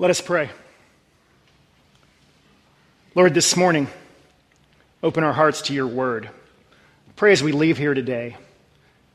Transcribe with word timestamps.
Let 0.00 0.12
us 0.12 0.20
pray. 0.20 0.48
Lord, 3.16 3.34
this 3.34 3.56
morning, 3.56 3.88
open 5.02 5.24
our 5.24 5.32
hearts 5.32 5.62
to 5.62 5.74
your 5.74 5.88
word. 5.88 6.30
Pray 7.16 7.32
as 7.32 7.42
we 7.42 7.50
leave 7.50 7.78
here 7.78 7.94
today, 7.94 8.36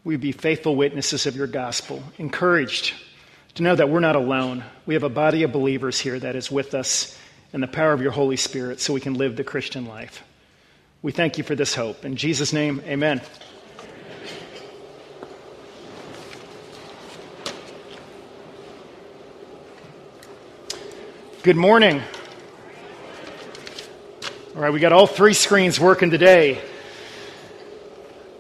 we 0.04 0.18
be 0.18 0.34
faithful 0.34 0.76
witnesses 0.76 1.26
of 1.26 1.38
your 1.38 1.48
gospel, 1.48 2.04
encouraged 2.18 2.94
to 3.56 3.64
know 3.64 3.74
that 3.74 3.88
we're 3.88 4.02
not 4.02 4.18
alone. 4.18 4.66
We 4.86 4.96
have 4.96 5.04
a 5.04 5.10
body 5.10 5.44
of 5.44 5.54
believers 5.54 6.02
here 6.02 6.20
that 6.20 6.36
is 6.36 6.52
with 6.52 6.74
us 6.74 7.18
in 7.54 7.62
the 7.62 7.68
power 7.68 7.94
of 7.94 8.02
your 8.02 8.12
Holy 8.12 8.36
Spirit 8.36 8.82
so 8.82 8.92
we 8.92 9.00
can 9.00 9.14
live 9.14 9.38
the 9.38 9.46
Christian 9.46 9.86
life. 9.86 10.22
We 11.02 11.14
thank 11.14 11.38
you 11.38 11.46
for 11.46 11.56
this 11.56 11.74
hope. 11.74 12.04
In 12.04 12.18
Jesus' 12.18 12.52
name, 12.52 12.82
amen. 12.86 13.22
Good 21.44 21.58
morning. 21.58 22.02
All 24.56 24.62
right, 24.62 24.72
we 24.72 24.80
got 24.80 24.94
all 24.94 25.08
three 25.08 25.34
screens 25.34 25.78
working 25.78 26.10
today. 26.10 26.62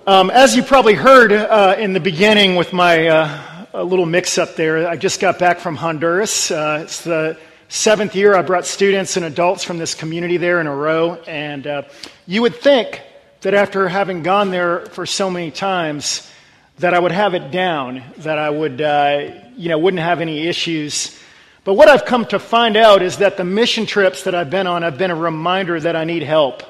Um, 0.07 0.29
as 0.29 0.55
you 0.55 0.63
probably 0.63 0.93
heard 0.93 1.33
uh, 1.33 1.75
in 1.77 1.91
the 1.91 1.99
beginning 1.99 2.55
with 2.55 2.71
my 2.71 3.07
uh, 3.09 3.83
little 3.83 4.05
mix 4.05 4.37
up 4.37 4.55
there, 4.55 4.87
I 4.87 4.95
just 4.95 5.19
got 5.19 5.37
back 5.37 5.59
from 5.59 5.75
Honduras. 5.75 6.49
Uh, 6.49 6.79
it's 6.83 7.03
the 7.03 7.37
seventh 7.67 8.15
year 8.15 8.37
I 8.37 8.41
brought 8.41 8.65
students 8.65 9.17
and 9.17 9.25
adults 9.25 9.65
from 9.65 9.79
this 9.79 9.95
community 9.95 10.37
there 10.37 10.61
in 10.61 10.67
a 10.67 10.73
row. 10.73 11.15
And 11.27 11.67
uh, 11.67 11.81
you 12.25 12.41
would 12.43 12.55
think 12.55 13.01
that 13.41 13.53
after 13.53 13.89
having 13.89 14.23
gone 14.23 14.49
there 14.49 14.85
for 14.85 15.05
so 15.05 15.29
many 15.29 15.51
times, 15.51 16.31
that 16.79 16.93
I 16.93 16.99
would 16.99 17.11
have 17.11 17.33
it 17.33 17.51
down, 17.51 18.01
that 18.19 18.39
I 18.39 18.49
would, 18.49 18.79
uh, 18.79 19.29
you 19.57 19.67
know, 19.67 19.77
wouldn't 19.77 20.01
have 20.01 20.21
any 20.21 20.47
issues 20.47 21.19
but 21.65 21.75
what 21.75 21.87
I've 21.87 22.05
come 22.05 22.25
to 22.27 22.39
find 22.39 22.75
out 22.75 23.01
is 23.01 23.17
that 23.17 23.37
the 23.37 23.43
mission 23.43 23.85
trips 23.85 24.23
that 24.23 24.35
I've 24.35 24.49
been 24.49 24.67
on 24.67 24.81
have 24.81 24.97
been 24.97 25.11
a 25.11 25.15
reminder 25.15 25.79
that 25.79 25.95
I 25.95 26.03
need 26.03 26.23
help 26.23 26.63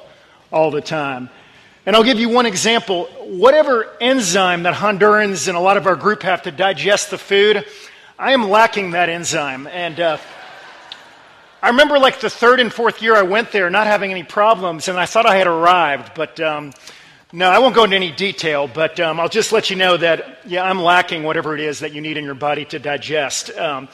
all 0.51 0.69
the 0.69 0.81
time. 0.81 1.29
And 1.85 1.95
I'll 1.95 2.03
give 2.03 2.19
you 2.19 2.29
one 2.29 2.45
example. 2.45 3.05
Whatever 3.21 3.91
enzyme 3.99 4.63
that 4.63 4.73
Hondurans 4.73 5.47
and 5.47 5.57
a 5.57 5.59
lot 5.59 5.77
of 5.77 5.87
our 5.87 5.95
group 5.95 6.21
have 6.21 6.43
to 6.43 6.51
digest 6.51 7.09
the 7.09 7.17
food, 7.17 7.65
I 8.17 8.31
am 8.33 8.49
lacking 8.49 8.91
that 8.91 9.09
enzyme. 9.09 9.67
And 9.67 9.99
uh, 9.99 10.17
I 11.61 11.69
remember 11.69 11.97
like 11.97 12.21
the 12.21 12.29
third 12.29 12.59
and 12.59 12.71
fourth 12.71 13.01
year 13.01 13.15
I 13.15 13.23
went 13.23 13.51
there 13.51 13.69
not 13.69 13.87
having 13.87 14.11
any 14.11 14.23
problems, 14.23 14.87
and 14.87 14.97
I 14.97 15.05
thought 15.07 15.25
I 15.25 15.35
had 15.35 15.47
arrived. 15.47 16.13
But 16.13 16.39
um, 16.39 16.71
no, 17.33 17.49
I 17.49 17.57
won't 17.57 17.73
go 17.73 17.83
into 17.83 17.95
any 17.95 18.11
detail, 18.11 18.67
but 18.67 18.99
um, 18.99 19.19
I'll 19.19 19.27
just 19.27 19.51
let 19.51 19.69
you 19.69 19.75
know 19.75 19.97
that, 19.97 20.39
yeah, 20.45 20.63
I'm 20.63 20.79
lacking 20.79 21.23
whatever 21.23 21.55
it 21.55 21.61
is 21.61 21.79
that 21.79 21.91
you 21.91 21.99
need 21.99 22.15
in 22.15 22.23
your 22.23 22.35
body 22.35 22.63
to 22.65 22.79
digest. 22.79 23.49
Um, 23.57 23.89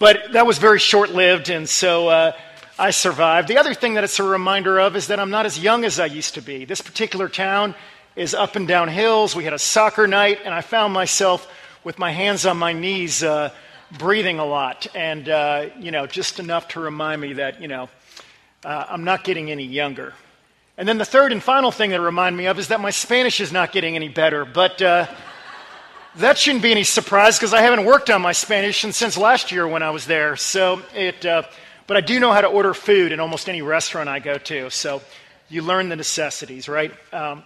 but 0.00 0.32
that 0.32 0.46
was 0.46 0.58
very 0.58 0.78
short 0.78 1.10
lived, 1.10 1.50
and 1.50 1.68
so 1.68 2.08
uh, 2.08 2.32
I 2.78 2.90
survived. 2.90 3.48
The 3.48 3.58
other 3.58 3.74
thing 3.74 3.94
that 3.94 4.02
it's 4.02 4.18
a 4.18 4.24
reminder 4.24 4.80
of 4.80 4.96
is 4.96 5.08
that 5.08 5.20
I'm 5.20 5.30
not 5.30 5.44
as 5.44 5.58
young 5.58 5.84
as 5.84 6.00
I 6.00 6.06
used 6.06 6.34
to 6.34 6.40
be. 6.40 6.64
This 6.64 6.80
particular 6.80 7.28
town 7.28 7.74
is 8.16 8.34
up 8.34 8.56
and 8.56 8.66
down 8.66 8.88
hills. 8.88 9.36
We 9.36 9.44
had 9.44 9.52
a 9.52 9.58
soccer 9.58 10.06
night, 10.06 10.40
and 10.42 10.54
I 10.54 10.62
found 10.62 10.94
myself 10.94 11.46
with 11.84 11.98
my 11.98 12.10
hands 12.10 12.46
on 12.46 12.56
my 12.56 12.72
knees 12.72 13.22
uh, 13.22 13.50
breathing 13.98 14.38
a 14.38 14.44
lot, 14.44 14.86
and, 14.94 15.28
uh, 15.28 15.66
you 15.78 15.90
know, 15.90 16.06
just 16.06 16.40
enough 16.40 16.68
to 16.68 16.80
remind 16.80 17.20
me 17.20 17.34
that, 17.34 17.60
you 17.60 17.68
know, 17.68 17.90
uh, 18.64 18.86
I'm 18.88 19.04
not 19.04 19.22
getting 19.22 19.50
any 19.50 19.64
younger. 19.64 20.14
And 20.78 20.88
then 20.88 20.96
the 20.96 21.04
third 21.04 21.30
and 21.30 21.42
final 21.42 21.70
thing 21.70 21.90
that 21.90 22.00
remind 22.00 22.34
me 22.38 22.46
of 22.46 22.58
is 22.58 22.68
that 22.68 22.80
my 22.80 22.88
Spanish 22.90 23.38
is 23.38 23.52
not 23.52 23.70
getting 23.70 23.96
any 23.96 24.08
better. 24.08 24.46
But 24.46 24.80
uh, 24.80 25.08
that 26.16 26.38
shouldn't 26.38 26.62
be 26.62 26.72
any 26.72 26.82
surprise 26.82 27.38
because 27.38 27.54
I 27.54 27.62
haven't 27.62 27.84
worked 27.84 28.10
on 28.10 28.20
my 28.20 28.32
Spanish 28.32 28.80
since 28.80 29.16
last 29.16 29.52
year 29.52 29.66
when 29.66 29.82
I 29.82 29.90
was 29.90 30.06
there. 30.06 30.34
So 30.36 30.82
it, 30.94 31.24
uh, 31.24 31.42
but 31.86 31.96
I 31.96 32.00
do 32.00 32.18
know 32.18 32.32
how 32.32 32.40
to 32.40 32.48
order 32.48 32.74
food 32.74 33.12
in 33.12 33.20
almost 33.20 33.48
any 33.48 33.62
restaurant 33.62 34.08
I 34.08 34.18
go 34.18 34.36
to. 34.38 34.70
So 34.70 35.02
you 35.48 35.62
learn 35.62 35.88
the 35.88 35.96
necessities, 35.96 36.68
right? 36.68 36.92
Um, 37.12 37.44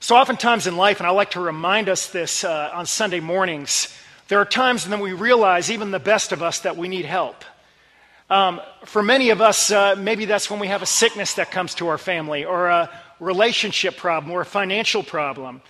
so 0.00 0.16
oftentimes 0.16 0.66
in 0.66 0.76
life, 0.76 1.00
and 1.00 1.06
I 1.06 1.10
like 1.10 1.30
to 1.30 1.40
remind 1.40 1.88
us 1.88 2.08
this 2.08 2.44
uh, 2.44 2.70
on 2.74 2.84
Sunday 2.84 3.20
mornings, 3.20 3.96
there 4.28 4.38
are 4.38 4.44
times 4.44 4.86
when 4.86 5.00
we 5.00 5.14
realize, 5.14 5.70
even 5.70 5.90
the 5.90 5.98
best 5.98 6.32
of 6.32 6.42
us, 6.42 6.60
that 6.60 6.76
we 6.76 6.88
need 6.88 7.06
help. 7.06 7.44
Um, 8.28 8.60
for 8.84 9.02
many 9.02 9.30
of 9.30 9.40
us, 9.40 9.70
uh, 9.70 9.94
maybe 9.96 10.26
that's 10.26 10.50
when 10.50 10.60
we 10.60 10.66
have 10.66 10.82
a 10.82 10.86
sickness 10.86 11.34
that 11.34 11.50
comes 11.50 11.74
to 11.76 11.88
our 11.88 11.98
family, 11.98 12.44
or 12.44 12.66
a 12.66 12.90
relationship 13.18 13.96
problem, 13.96 14.32
or 14.32 14.42
a 14.42 14.46
financial 14.46 15.02
problem 15.02 15.62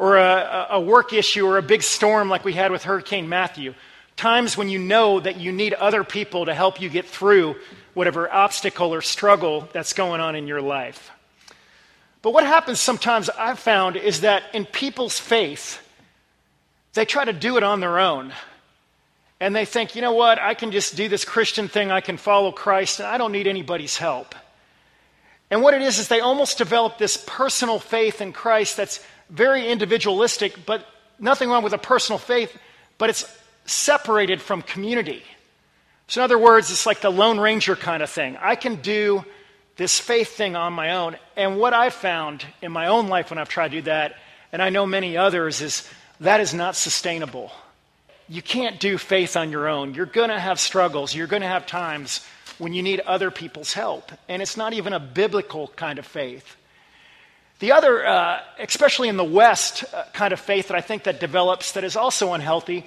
or 0.00 0.16
a, 0.16 0.66
a 0.70 0.80
work 0.80 1.12
issue 1.12 1.46
or 1.46 1.58
a 1.58 1.62
big 1.62 1.82
storm 1.82 2.30
like 2.30 2.42
we 2.42 2.54
had 2.54 2.72
with 2.72 2.84
Hurricane 2.84 3.28
Matthew. 3.28 3.74
Times 4.16 4.56
when 4.56 4.70
you 4.70 4.78
know 4.78 5.20
that 5.20 5.36
you 5.36 5.52
need 5.52 5.74
other 5.74 6.04
people 6.04 6.46
to 6.46 6.54
help 6.54 6.80
you 6.80 6.88
get 6.88 7.04
through 7.04 7.56
whatever 7.92 8.32
obstacle 8.32 8.94
or 8.94 9.02
struggle 9.02 9.68
that's 9.74 9.92
going 9.92 10.22
on 10.22 10.36
in 10.36 10.46
your 10.46 10.62
life. 10.62 11.10
But 12.22 12.32
what 12.32 12.46
happens 12.46 12.80
sometimes 12.80 13.28
I've 13.28 13.58
found 13.58 13.96
is 13.96 14.22
that 14.22 14.44
in 14.54 14.64
people's 14.64 15.18
faith, 15.18 15.86
they 16.94 17.04
try 17.04 17.26
to 17.26 17.34
do 17.34 17.58
it 17.58 17.62
on 17.62 17.80
their 17.80 17.98
own. 17.98 18.32
And 19.38 19.54
they 19.54 19.66
think, 19.66 19.94
you 19.94 20.00
know 20.00 20.12
what, 20.12 20.38
I 20.38 20.54
can 20.54 20.72
just 20.72 20.96
do 20.96 21.10
this 21.10 21.26
Christian 21.26 21.68
thing, 21.68 21.90
I 21.90 22.00
can 22.00 22.16
follow 22.16 22.52
Christ, 22.52 23.00
and 23.00 23.06
I 23.06 23.18
don't 23.18 23.32
need 23.32 23.46
anybody's 23.46 23.98
help. 23.98 24.34
And 25.50 25.60
what 25.60 25.74
it 25.74 25.82
is, 25.82 25.98
is 25.98 26.08
they 26.08 26.20
almost 26.20 26.56
develop 26.56 26.96
this 26.96 27.22
personal 27.26 27.78
faith 27.78 28.22
in 28.22 28.32
Christ 28.32 28.78
that's 28.78 29.04
very 29.30 29.68
individualistic, 29.68 30.66
but 30.66 30.86
nothing 31.18 31.48
wrong 31.48 31.62
with 31.62 31.72
a 31.72 31.78
personal 31.78 32.18
faith, 32.18 32.56
but 32.98 33.10
it's 33.10 33.24
separated 33.64 34.40
from 34.40 34.62
community. 34.62 35.22
So, 36.08 36.20
in 36.20 36.24
other 36.24 36.38
words, 36.38 36.70
it's 36.70 36.86
like 36.86 37.00
the 37.00 37.10
Lone 37.10 37.38
Ranger 37.38 37.76
kind 37.76 38.02
of 38.02 38.10
thing. 38.10 38.36
I 38.40 38.56
can 38.56 38.76
do 38.76 39.24
this 39.76 39.98
faith 39.98 40.36
thing 40.36 40.56
on 40.56 40.72
my 40.72 40.96
own. 40.96 41.16
And 41.36 41.58
what 41.58 41.72
I've 41.72 41.94
found 41.94 42.44
in 42.60 42.72
my 42.72 42.88
own 42.88 43.08
life 43.08 43.30
when 43.30 43.38
I've 43.38 43.48
tried 43.48 43.68
to 43.68 43.78
do 43.78 43.82
that, 43.82 44.16
and 44.52 44.60
I 44.60 44.70
know 44.70 44.84
many 44.84 45.16
others, 45.16 45.60
is 45.60 45.88
that 46.20 46.40
is 46.40 46.52
not 46.52 46.76
sustainable. 46.76 47.52
You 48.28 48.42
can't 48.42 48.78
do 48.78 48.98
faith 48.98 49.36
on 49.36 49.50
your 49.50 49.68
own. 49.68 49.94
You're 49.94 50.06
going 50.06 50.30
to 50.30 50.38
have 50.38 50.60
struggles. 50.60 51.14
You're 51.14 51.26
going 51.26 51.42
to 51.42 51.48
have 51.48 51.66
times 51.66 52.26
when 52.58 52.74
you 52.74 52.82
need 52.82 53.00
other 53.00 53.30
people's 53.30 53.72
help. 53.72 54.12
And 54.28 54.42
it's 54.42 54.56
not 54.56 54.72
even 54.72 54.92
a 54.92 55.00
biblical 55.00 55.68
kind 55.68 55.98
of 55.98 56.06
faith. 56.06 56.56
The 57.60 57.72
other, 57.72 58.06
uh, 58.06 58.40
especially 58.58 59.08
in 59.08 59.18
the 59.18 59.24
West, 59.24 59.84
uh, 59.92 60.04
kind 60.14 60.32
of 60.32 60.40
faith 60.40 60.68
that 60.68 60.76
I 60.78 60.80
think 60.80 61.04
that 61.04 61.20
develops 61.20 61.72
that 61.72 61.84
is 61.84 61.94
also 61.94 62.32
unhealthy 62.32 62.86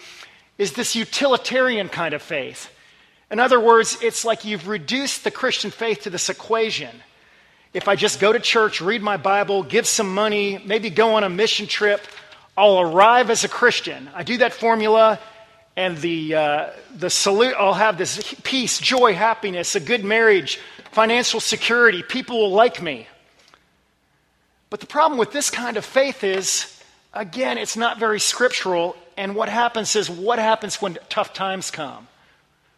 is 0.58 0.74
this 0.74 0.96
utilitarian 0.96 1.90
kind 1.90 2.16
of 2.16 2.24
faith. 2.24 2.72
In 3.30 3.40
other 3.40 3.60
words, 3.60 3.98
it's 4.02 4.26
like 4.26 4.46
you've 4.46 4.68
reduced 4.68 5.24
the 5.24 5.32
Christian 5.32 5.70
faith 5.70 6.02
to 6.02 6.10
this 6.10 6.28
equation. 6.28 6.90
If 7.72 7.88
I 7.88 7.96
just 7.96 8.20
go 8.20 8.34
to 8.34 8.40
church, 8.40 8.82
read 8.82 9.04
my 9.04 9.18
Bible, 9.18 9.62
give 9.62 9.86
some 9.86 10.14
money, 10.14 10.60
maybe 10.66 10.90
go 10.90 11.16
on 11.16 11.24
a 11.24 11.30
mission 11.30 11.68
trip, 11.68 12.02
I'll 12.58 12.80
arrive 12.80 13.30
as 13.30 13.44
a 13.44 13.50
Christian. 13.50 14.10
I 14.16 14.24
do 14.24 14.38
that 14.38 14.54
formula, 14.54 15.20
and 15.76 15.98
the, 16.00 16.36
uh, 16.36 16.70
the 16.96 17.12
salute, 17.12 17.56
I'll 17.58 17.74
have 17.74 18.00
this 18.00 18.36
peace, 18.44 18.80
joy, 18.80 19.14
happiness, 19.14 19.76
a 19.76 19.80
good 19.80 20.04
marriage, 20.04 20.60
financial 20.92 21.40
security. 21.40 22.02
People 22.02 22.40
will 22.40 22.52
like 22.52 22.82
me. 22.82 23.08
But 24.74 24.80
the 24.80 24.88
problem 24.88 25.20
with 25.20 25.32
this 25.32 25.52
kind 25.52 25.78
of 25.78 25.86
faith 25.86 26.24
is, 26.24 26.82
again, 27.14 27.60
it's 27.60 27.78
not 27.78 28.00
very 28.00 28.20
scriptural. 28.20 28.96
And 29.16 29.36
what 29.36 29.48
happens 29.48 29.96
is, 29.96 30.10
what 30.10 30.40
happens 30.40 30.82
when 30.82 30.98
tough 31.10 31.32
times 31.32 31.70
come? 31.70 32.08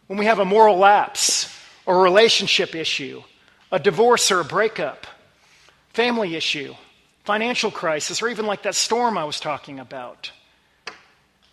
When 0.06 0.18
we 0.18 0.26
have 0.26 0.38
a 0.38 0.44
moral 0.44 0.76
lapse, 0.76 1.50
or 1.86 2.00
a 2.00 2.02
relationship 2.02 2.74
issue, 2.74 3.22
a 3.72 3.78
divorce 3.78 4.30
or 4.30 4.40
a 4.40 4.44
breakup, 4.44 5.06
family 5.94 6.36
issue, 6.36 6.74
financial 7.24 7.70
crisis, 7.70 8.20
or 8.20 8.28
even 8.28 8.44
like 8.44 8.64
that 8.64 8.74
storm 8.74 9.16
I 9.16 9.24
was 9.24 9.40
talking 9.40 9.80
about. 9.80 10.32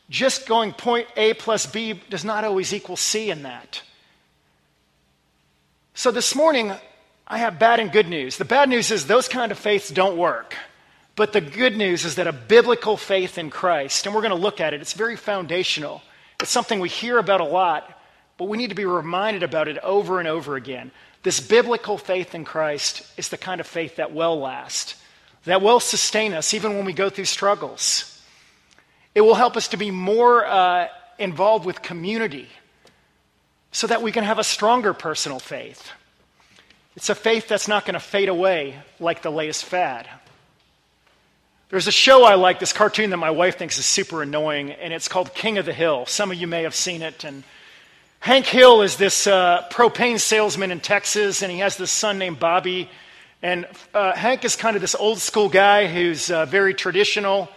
Just 0.10 0.46
going 0.46 0.74
point 0.74 1.08
A 1.16 1.36
plus 1.36 1.66
B 1.68 2.02
does 2.10 2.26
not 2.26 2.44
always 2.44 2.74
equal 2.74 2.98
C 2.98 3.32
in 3.32 3.44
that. 3.44 3.82
So 5.94 6.12
this 6.12 6.36
morning, 6.36 6.74
I 7.34 7.40
have 7.40 7.58
bad 7.58 7.80
and 7.80 7.92
good 7.92 8.08
news. 8.08 8.38
The 8.38 8.46
bad 8.46 8.70
news 8.70 8.92
is 8.92 9.08
those 9.08 9.28
kind 9.28 9.52
of 9.52 9.58
faiths 9.58 9.90
don't 9.90 10.18
work. 10.18 10.56
But 11.16 11.34
the 11.34 11.42
good 11.42 11.76
news 11.76 12.06
is 12.06 12.14
that 12.16 12.28
a 12.28 12.32
biblical 12.32 12.96
faith 12.96 13.40
in 13.40 13.50
Christ, 13.50 14.06
and 14.06 14.14
we're 14.14 14.22
going 14.22 14.36
to 14.36 14.40
look 14.40 14.62
at 14.62 14.76
it, 14.76 14.82
it's 14.82 14.94
very 14.94 15.16
foundational. 15.16 16.04
It's 16.40 16.52
something 16.52 16.80
we 16.80 16.90
hear 16.90 17.18
about 17.18 17.42
a 17.42 17.46
lot, 17.46 17.92
but 18.38 18.50
we 18.50 18.60
need 18.60 18.70
to 18.70 18.76
be 18.76 18.86
reminded 18.86 19.42
about 19.42 19.68
it 19.68 19.80
over 19.80 20.20
and 20.20 20.28
over 20.28 20.56
again. 20.56 20.92
This 21.24 21.40
biblical 21.40 21.98
faith 21.98 22.36
in 22.36 22.46
Christ 22.46 23.02
is 23.18 23.30
the 23.30 23.38
kind 23.40 23.60
of 23.60 23.66
faith 23.66 23.96
that 23.96 24.14
will 24.14 24.40
last, 24.40 24.96
that 25.46 25.64
will 25.64 25.80
sustain 25.80 26.36
us 26.36 26.54
even 26.54 26.76
when 26.76 26.86
we 26.86 26.94
go 26.94 27.10
through 27.10 27.26
struggles. 27.26 28.22
It 29.16 29.22
will 29.22 29.34
help 29.34 29.58
us 29.58 29.70
to 29.70 29.78
be 29.78 29.90
more 29.90 30.46
uh, 30.46 30.88
involved 31.18 31.66
with 31.66 31.82
community 31.82 32.48
so 33.72 33.88
that 33.88 34.04
we 34.04 34.12
can 34.12 34.24
have 34.24 34.38
a 34.38 34.44
stronger 34.44 34.94
personal 34.94 35.40
faith. 35.40 35.94
It's 36.96 37.10
a 37.10 37.16
faith 37.16 37.48
that's 37.48 37.68
not 37.68 37.86
going 37.86 37.96
to 37.96 38.00
fade 38.00 38.30
away 38.30 38.80
like 39.00 39.22
the 39.22 39.32
latest 39.32 39.66
fad. 39.66 40.08
There's 41.70 41.88
a 41.88 41.92
show 41.92 42.24
I 42.24 42.36
like, 42.36 42.60
this 42.60 42.72
cartoon 42.72 43.10
that 43.10 43.18
my 43.18 43.32
wife 43.32 43.58
thinks 43.58 43.80
is 43.80 43.86
super 43.86 44.22
annoying, 44.22 44.72
and 44.72 44.94
it's 44.94 45.08
called 45.08 45.34
King 45.34 45.58
of 45.58 45.66
the 45.66 45.74
Hill. 45.74 46.06
Some 46.06 46.30
of 46.30 46.38
you 46.38 46.46
may 46.46 46.64
have 46.64 46.76
seen 46.76 47.02
it, 47.02 47.24
and 47.24 47.44
Hank 48.20 48.46
Hill 48.46 48.84
is 48.84 48.96
this 48.96 49.26
uh, 49.26 49.68
propane 49.72 50.20
salesman 50.20 50.72
in 50.72 50.80
Texas, 50.80 51.42
and 51.42 51.52
he 51.52 51.60
has 51.60 51.76
this 51.76 51.92
son 51.92 52.20
named 52.20 52.40
Bobby. 52.40 52.90
And 53.42 53.68
uh, 53.94 54.14
Hank 54.14 54.46
is 54.46 54.56
kind 54.56 54.76
of 54.76 54.82
this 54.82 54.96
old 54.96 55.18
school 55.18 55.50
guy 55.50 55.88
who's 55.88 56.30
uh, 56.30 56.46
very 56.46 56.74
traditional. 56.74 57.50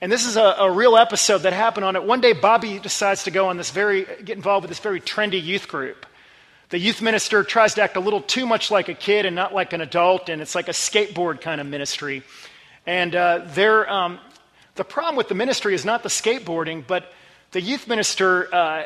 And 0.00 0.10
this 0.10 0.24
is 0.24 0.38
a, 0.38 0.54
a, 0.58 0.70
real 0.70 0.96
episode 0.96 1.38
that 1.38 1.52
happened 1.52 1.84
on 1.84 1.96
it. 1.96 2.04
One 2.04 2.22
day, 2.22 2.32
Bobby 2.32 2.78
decides 2.78 3.24
to 3.24 3.30
go 3.30 3.48
on 3.48 3.58
this 3.58 3.70
very, 3.70 4.06
get 4.24 4.36
involved 4.38 4.62
with 4.62 4.70
this 4.70 4.78
very 4.78 5.00
trendy 5.00 5.42
youth 5.42 5.68
group. 5.68 6.06
The 6.70 6.78
youth 6.78 7.02
minister 7.02 7.42
tries 7.42 7.74
to 7.74 7.82
act 7.82 7.96
a 7.96 8.00
little 8.00 8.20
too 8.20 8.46
much 8.46 8.70
like 8.70 8.88
a 8.88 8.94
kid 8.94 9.26
and 9.26 9.34
not 9.34 9.52
like 9.52 9.72
an 9.72 9.80
adult, 9.80 10.28
and 10.28 10.40
it's 10.40 10.54
like 10.54 10.68
a 10.68 10.72
skateboard 10.72 11.40
kind 11.40 11.60
of 11.60 11.66
ministry. 11.66 12.22
And 12.86 13.16
uh, 13.16 13.44
um, 13.88 14.20
the 14.76 14.84
problem 14.84 15.16
with 15.16 15.26
the 15.26 15.34
ministry 15.34 15.74
is 15.74 15.84
not 15.84 16.04
the 16.04 16.08
skateboarding, 16.08 16.86
but 16.86 17.12
the 17.50 17.60
youth 17.60 17.88
minister 17.88 18.54
uh, 18.54 18.84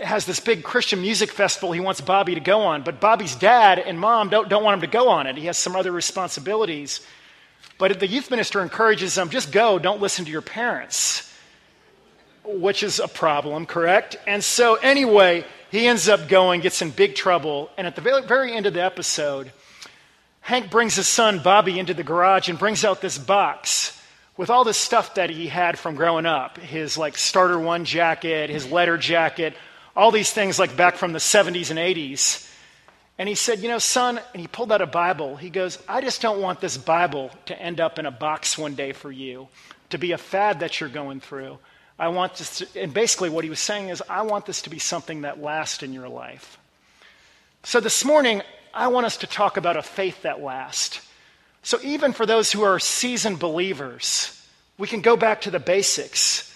has 0.00 0.24
this 0.24 0.40
big 0.40 0.64
Christian 0.64 1.02
music 1.02 1.30
festival 1.30 1.72
he 1.72 1.80
wants 1.80 2.00
Bobby 2.00 2.34
to 2.36 2.40
go 2.40 2.62
on, 2.62 2.82
but 2.82 3.00
Bobby's 3.00 3.36
dad 3.36 3.78
and 3.78 4.00
mom 4.00 4.30
don't, 4.30 4.48
don't 4.48 4.64
want 4.64 4.76
him 4.76 4.90
to 4.90 4.92
go 4.98 5.10
on 5.10 5.26
it. 5.26 5.36
He 5.36 5.44
has 5.44 5.58
some 5.58 5.76
other 5.76 5.92
responsibilities. 5.92 7.06
But 7.76 8.00
the 8.00 8.06
youth 8.06 8.30
minister 8.30 8.62
encourages 8.62 9.18
him 9.18 9.28
just 9.28 9.52
go, 9.52 9.78
don't 9.78 10.00
listen 10.00 10.24
to 10.24 10.30
your 10.30 10.40
parents, 10.40 11.30
which 12.44 12.82
is 12.82 12.98
a 12.98 13.08
problem, 13.08 13.66
correct? 13.66 14.16
And 14.26 14.42
so, 14.42 14.76
anyway, 14.76 15.44
he 15.74 15.86
ends 15.86 16.08
up 16.08 16.28
going, 16.28 16.60
gets 16.60 16.82
in 16.82 16.90
big 16.90 17.14
trouble, 17.14 17.70
and 17.76 17.86
at 17.86 17.96
the 17.96 18.02
very, 18.02 18.22
very 18.22 18.52
end 18.52 18.66
of 18.66 18.74
the 18.74 18.82
episode, 18.82 19.52
Hank 20.40 20.70
brings 20.70 20.94
his 20.94 21.08
son 21.08 21.40
Bobby 21.42 21.78
into 21.78 21.94
the 21.94 22.02
garage 22.02 22.48
and 22.48 22.58
brings 22.58 22.84
out 22.84 23.00
this 23.00 23.16
box 23.16 23.98
with 24.36 24.50
all 24.50 24.64
this 24.64 24.76
stuff 24.76 25.14
that 25.14 25.30
he 25.30 25.46
had 25.46 25.78
from 25.78 25.94
growing 25.94 26.26
up 26.26 26.58
his 26.58 26.98
like 26.98 27.16
starter 27.16 27.58
one 27.58 27.84
jacket, 27.84 28.50
his 28.50 28.70
letter 28.70 28.98
jacket, 28.98 29.54
all 29.96 30.10
these 30.10 30.30
things 30.30 30.58
like 30.58 30.76
back 30.76 30.96
from 30.96 31.12
the 31.12 31.18
70s 31.18 31.70
and 31.70 31.78
80s. 31.78 32.50
And 33.18 33.28
he 33.28 33.34
said, 33.34 33.60
You 33.60 33.68
know, 33.68 33.78
son, 33.78 34.20
and 34.32 34.40
he 34.40 34.48
pulled 34.48 34.72
out 34.72 34.82
a 34.82 34.86
Bible. 34.86 35.36
He 35.36 35.50
goes, 35.50 35.78
I 35.88 36.00
just 36.00 36.20
don't 36.20 36.40
want 36.40 36.60
this 36.60 36.76
Bible 36.76 37.30
to 37.46 37.60
end 37.60 37.80
up 37.80 37.98
in 37.98 38.06
a 38.06 38.10
box 38.10 38.58
one 38.58 38.74
day 38.74 38.92
for 38.92 39.10
you, 39.10 39.48
to 39.90 39.98
be 39.98 40.12
a 40.12 40.18
fad 40.18 40.60
that 40.60 40.80
you're 40.80 40.90
going 40.90 41.20
through. 41.20 41.58
I 41.98 42.08
want 42.08 42.34
this 42.34 42.58
to, 42.58 42.80
and 42.80 42.92
basically 42.92 43.28
what 43.28 43.44
he 43.44 43.50
was 43.50 43.60
saying 43.60 43.88
is, 43.88 44.02
I 44.08 44.22
want 44.22 44.46
this 44.46 44.62
to 44.62 44.70
be 44.70 44.78
something 44.78 45.22
that 45.22 45.40
lasts 45.40 45.82
in 45.82 45.92
your 45.92 46.08
life. 46.08 46.58
So 47.62 47.80
this 47.80 48.04
morning, 48.04 48.42
I 48.72 48.88
want 48.88 49.06
us 49.06 49.18
to 49.18 49.26
talk 49.26 49.56
about 49.56 49.76
a 49.76 49.82
faith 49.82 50.22
that 50.22 50.42
lasts. 50.42 51.00
So 51.62 51.78
even 51.82 52.12
for 52.12 52.26
those 52.26 52.50
who 52.50 52.62
are 52.62 52.78
seasoned 52.78 53.38
believers, 53.38 54.44
we 54.76 54.88
can 54.88 55.00
go 55.00 55.16
back 55.16 55.42
to 55.42 55.50
the 55.50 55.60
basics. 55.60 56.52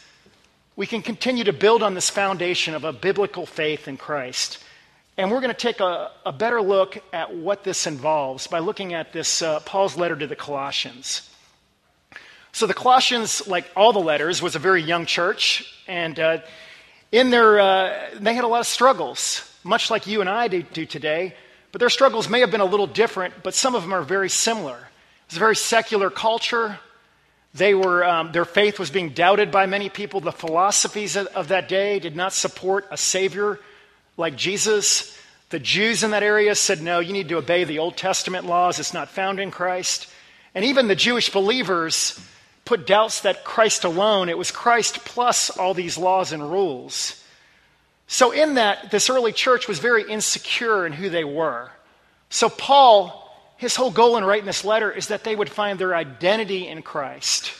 We 0.74 0.86
can 0.86 1.02
continue 1.02 1.44
to 1.44 1.52
build 1.52 1.82
on 1.82 1.94
this 1.94 2.10
foundation 2.10 2.74
of 2.74 2.84
a 2.84 2.92
biblical 2.92 3.46
faith 3.46 3.86
in 3.86 3.96
Christ. 3.96 4.62
And 5.16 5.30
we're 5.30 5.40
going 5.40 5.54
to 5.54 5.54
take 5.54 5.80
a, 5.80 6.10
a 6.26 6.32
better 6.32 6.60
look 6.60 6.98
at 7.12 7.34
what 7.34 7.64
this 7.64 7.86
involves 7.86 8.46
by 8.48 8.58
looking 8.58 8.94
at 8.94 9.12
this 9.12 9.40
uh, 9.40 9.60
Paul's 9.60 9.96
letter 9.96 10.16
to 10.16 10.26
the 10.26 10.36
Colossians. 10.36 11.27
So 12.52 12.66
the 12.66 12.74
Colossians, 12.74 13.46
like 13.46 13.66
all 13.76 13.92
the 13.92 13.98
letters, 14.00 14.42
was 14.42 14.56
a 14.56 14.58
very 14.58 14.82
young 14.82 15.06
church, 15.06 15.72
and 15.86 16.18
uh, 16.18 16.38
in 17.12 17.30
their, 17.30 17.60
uh, 17.60 18.10
they 18.18 18.34
had 18.34 18.44
a 18.44 18.48
lot 18.48 18.60
of 18.60 18.66
struggles, 18.66 19.48
much 19.64 19.90
like 19.90 20.06
you 20.06 20.20
and 20.20 20.28
I 20.28 20.48
do, 20.48 20.62
do 20.62 20.86
today. 20.86 21.34
But 21.72 21.80
their 21.80 21.90
struggles 21.90 22.28
may 22.28 22.40
have 22.40 22.50
been 22.50 22.60
a 22.60 22.66
little 22.66 22.86
different, 22.86 23.34
but 23.42 23.54
some 23.54 23.74
of 23.74 23.82
them 23.82 23.92
are 23.92 24.02
very 24.02 24.30
similar. 24.30 24.76
It 24.76 25.30
was 25.30 25.36
a 25.36 25.40
very 25.40 25.56
secular 25.56 26.10
culture. 26.10 26.78
They 27.54 27.74
were, 27.74 28.04
um, 28.04 28.32
their 28.32 28.44
faith 28.44 28.78
was 28.78 28.90
being 28.90 29.10
doubted 29.10 29.50
by 29.50 29.66
many 29.66 29.88
people. 29.88 30.20
The 30.20 30.32
philosophies 30.32 31.16
of, 31.16 31.26
of 31.28 31.48
that 31.48 31.68
day 31.68 31.98
did 31.98 32.16
not 32.16 32.32
support 32.32 32.86
a 32.90 32.96
Savior 32.96 33.60
like 34.16 34.36
Jesus. 34.36 35.18
The 35.50 35.58
Jews 35.58 36.02
in 36.02 36.10
that 36.10 36.22
area 36.22 36.54
said, 36.54 36.82
no, 36.82 37.00
you 37.00 37.12
need 37.12 37.28
to 37.28 37.36
obey 37.36 37.64
the 37.64 37.78
Old 37.78 37.96
Testament 37.96 38.46
laws. 38.46 38.78
It's 38.78 38.94
not 38.94 39.08
found 39.08 39.40
in 39.40 39.50
Christ. 39.50 40.08
And 40.54 40.64
even 40.64 40.88
the 40.88 40.96
Jewish 40.96 41.30
believers 41.30 42.18
put 42.68 42.86
doubts 42.86 43.22
that 43.22 43.44
Christ 43.44 43.84
alone, 43.84 44.28
it 44.28 44.36
was 44.36 44.50
Christ 44.50 45.02
plus 45.06 45.48
all 45.48 45.72
these 45.72 45.96
laws 45.96 46.32
and 46.32 46.50
rules. 46.50 47.24
So, 48.06 48.30
in 48.30 48.54
that, 48.54 48.90
this 48.90 49.08
early 49.08 49.32
church 49.32 49.66
was 49.66 49.78
very 49.78 50.08
insecure 50.08 50.84
in 50.84 50.92
who 50.92 51.08
they 51.08 51.24
were. 51.24 51.70
So, 52.28 52.50
Paul, 52.50 53.24
his 53.56 53.74
whole 53.74 53.90
goal 53.90 54.18
in 54.18 54.24
writing 54.24 54.44
this 54.44 54.66
letter 54.66 54.92
is 54.92 55.08
that 55.08 55.24
they 55.24 55.34
would 55.34 55.48
find 55.48 55.78
their 55.78 55.96
identity 55.96 56.68
in 56.68 56.82
Christ. 56.82 57.52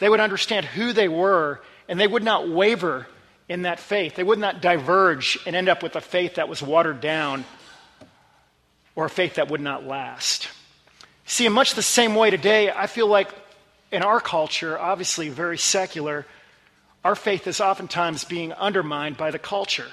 They 0.00 0.08
would 0.08 0.18
understand 0.18 0.66
who 0.66 0.92
they 0.92 1.08
were, 1.08 1.60
and 1.88 1.98
they 1.98 2.08
would 2.08 2.24
not 2.24 2.48
waver 2.48 3.06
in 3.48 3.62
that 3.62 3.78
faith. 3.78 4.16
They 4.16 4.24
would 4.24 4.40
not 4.40 4.60
diverge 4.60 5.38
and 5.46 5.54
end 5.54 5.68
up 5.68 5.80
with 5.80 5.94
a 5.94 6.00
faith 6.00 6.34
that 6.34 6.48
was 6.48 6.60
watered 6.60 7.00
down 7.00 7.44
or 8.96 9.04
a 9.04 9.10
faith 9.10 9.36
that 9.36 9.48
would 9.48 9.60
not 9.60 9.84
last. 9.84 10.48
See, 11.24 11.46
in 11.46 11.52
much 11.52 11.74
the 11.74 11.82
same 11.82 12.16
way 12.16 12.30
today, 12.30 12.72
I 12.72 12.88
feel 12.88 13.06
like 13.06 13.28
in 13.92 14.02
our 14.02 14.20
culture, 14.20 14.78
obviously 14.78 15.28
very 15.28 15.58
secular, 15.58 16.26
our 17.04 17.14
faith 17.14 17.46
is 17.46 17.60
oftentimes 17.60 18.24
being 18.24 18.52
undermined 18.52 19.16
by 19.16 19.30
the 19.30 19.38
culture. 19.38 19.88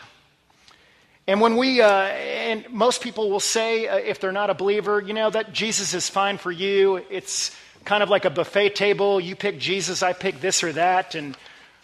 And 1.25 1.41
when 1.41 1.57
we, 1.57 1.81
uh, 1.81 1.89
and 1.89 2.69
most 2.69 3.01
people 3.01 3.29
will 3.29 3.41
say, 3.41 3.87
uh, 3.87 3.97
if 3.97 4.19
they're 4.19 4.31
not 4.31 4.49
a 4.49 4.53
believer, 4.53 5.01
you 5.01 5.13
know, 5.13 5.29
that 5.29 5.51
Jesus 5.51 5.93
is 5.93 6.09
fine 6.09 6.37
for 6.37 6.51
you. 6.51 6.97
It's 7.09 7.55
kind 7.83 8.01
of 8.01 8.09
like 8.09 8.25
a 8.25 8.29
buffet 8.29 8.75
table. 8.75 9.19
You 9.19 9.35
pick 9.35 9.59
Jesus, 9.59 10.03
I 10.03 10.13
pick 10.13 10.39
this 10.39 10.63
or 10.63 10.71
that, 10.73 11.15
and 11.15 11.37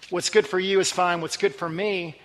what's 0.10 0.30
good 0.30 0.48
for 0.48 0.60
you 0.60 0.80
is 0.80 0.92
fine, 0.92 1.22
what's 1.22 1.38
good 1.38 1.56
for 1.56 1.68
me. 1.68 2.20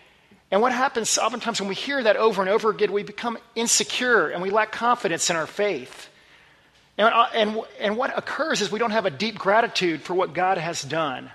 And 0.50 0.60
what 0.60 0.72
happens 0.72 1.18
oftentimes 1.18 1.60
when 1.60 1.68
we 1.68 1.74
hear 1.74 2.02
that 2.02 2.16
over 2.16 2.40
and 2.40 2.48
over 2.48 2.70
again, 2.70 2.92
we 2.92 3.02
become 3.02 3.36
insecure 3.54 4.28
and 4.28 4.40
we 4.40 4.50
lack 4.50 4.72
confidence 4.72 5.28
in 5.28 5.36
our 5.36 5.46
faith. 5.46 6.08
And, 6.98 7.14
uh, 7.14 7.26
and, 7.32 7.60
and 7.78 7.96
what 7.96 8.16
occurs 8.18 8.60
is 8.60 8.72
we 8.72 8.80
don't 8.80 8.90
have 8.90 9.06
a 9.06 9.10
deep 9.10 9.38
gratitude 9.38 10.02
for 10.02 10.14
what 10.14 10.34
God 10.34 10.58
has 10.58 10.82
done. 10.82 11.30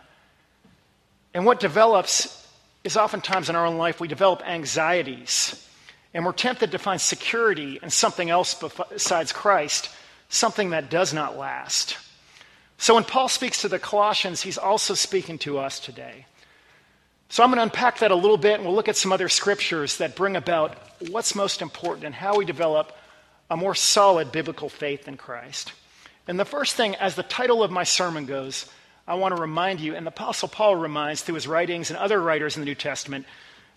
And 1.33 1.45
what 1.45 1.61
develops 1.61 2.47
is 2.83 2.97
oftentimes 2.97 3.49
in 3.49 3.55
our 3.55 3.65
own 3.65 3.77
life, 3.77 4.01
we 4.01 4.09
develop 4.09 4.43
anxieties. 4.45 5.67
And 6.13 6.25
we're 6.25 6.33
tempted 6.33 6.71
to 6.71 6.77
find 6.77 6.99
security 6.99 7.79
in 7.81 7.89
something 7.89 8.29
else 8.29 8.61
besides 8.91 9.31
Christ, 9.31 9.89
something 10.29 10.71
that 10.71 10.89
does 10.89 11.13
not 11.13 11.37
last. 11.37 11.97
So 12.77 12.95
when 12.95 13.05
Paul 13.05 13.29
speaks 13.29 13.61
to 13.61 13.69
the 13.69 13.79
Colossians, 13.79 14.41
he's 14.41 14.57
also 14.57 14.93
speaking 14.93 15.37
to 15.39 15.57
us 15.57 15.79
today. 15.79 16.25
So 17.29 17.41
I'm 17.41 17.49
going 17.49 17.57
to 17.57 17.63
unpack 17.63 17.99
that 17.99 18.11
a 18.11 18.15
little 18.15 18.37
bit, 18.37 18.55
and 18.55 18.65
we'll 18.65 18.75
look 18.75 18.89
at 18.89 18.97
some 18.97 19.13
other 19.13 19.29
scriptures 19.29 19.97
that 19.97 20.15
bring 20.15 20.35
about 20.35 20.77
what's 21.09 21.33
most 21.33 21.61
important 21.61 22.05
and 22.05 22.13
how 22.13 22.37
we 22.37 22.45
develop 22.45 22.91
a 23.53 23.55
more 23.55 23.75
solid 23.75 24.31
biblical 24.31 24.67
faith 24.67 25.07
in 25.07 25.15
Christ. 25.15 25.73
And 26.27 26.39
the 26.39 26.43
first 26.43 26.75
thing, 26.75 26.95
as 26.95 27.13
the 27.13 27.21
title 27.21 27.61
of 27.61 27.69
my 27.69 27.83
sermon 27.83 28.25
goes, 28.25 28.65
I 29.07 29.13
want 29.13 29.35
to 29.35 29.39
remind 29.39 29.79
you, 29.79 29.93
and 29.93 30.07
the 30.07 30.09
Apostle 30.09 30.47
Paul 30.47 30.75
reminds 30.75 31.21
through 31.21 31.35
his 31.35 31.47
writings 31.47 31.91
and 31.91 31.99
other 31.99 32.19
writers 32.19 32.55
in 32.55 32.61
the 32.61 32.65
New 32.65 32.73
Testament, 32.73 33.27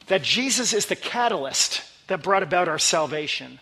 that 0.06 0.23
Jesus 0.23 0.73
is 0.73 0.87
the 0.87 0.97
catalyst 0.97 1.83
that 2.06 2.23
brought 2.23 2.42
about 2.42 2.68
our 2.68 2.78
salvation. 2.78 3.61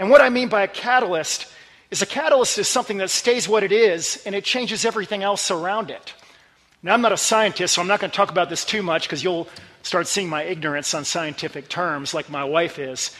And 0.00 0.10
what 0.10 0.20
I 0.20 0.28
mean 0.28 0.48
by 0.48 0.62
a 0.62 0.68
catalyst 0.68 1.46
is 1.88 2.02
a 2.02 2.06
catalyst 2.06 2.58
is 2.58 2.66
something 2.66 2.98
that 2.98 3.10
stays 3.10 3.48
what 3.48 3.62
it 3.62 3.70
is 3.70 4.20
and 4.26 4.34
it 4.34 4.44
changes 4.44 4.84
everything 4.84 5.22
else 5.22 5.52
around 5.52 5.88
it. 5.88 6.14
Now, 6.82 6.94
I'm 6.94 7.00
not 7.00 7.12
a 7.12 7.16
scientist, 7.16 7.74
so 7.74 7.80
I'm 7.80 7.86
not 7.86 8.00
going 8.00 8.10
to 8.10 8.16
talk 8.16 8.32
about 8.32 8.50
this 8.50 8.64
too 8.64 8.82
much 8.82 9.04
because 9.04 9.22
you'll 9.22 9.48
start 9.84 10.08
seeing 10.08 10.28
my 10.28 10.42
ignorance 10.42 10.94
on 10.94 11.04
scientific 11.04 11.68
terms 11.68 12.12
like 12.12 12.28
my 12.28 12.42
wife 12.42 12.80
is. 12.80 13.14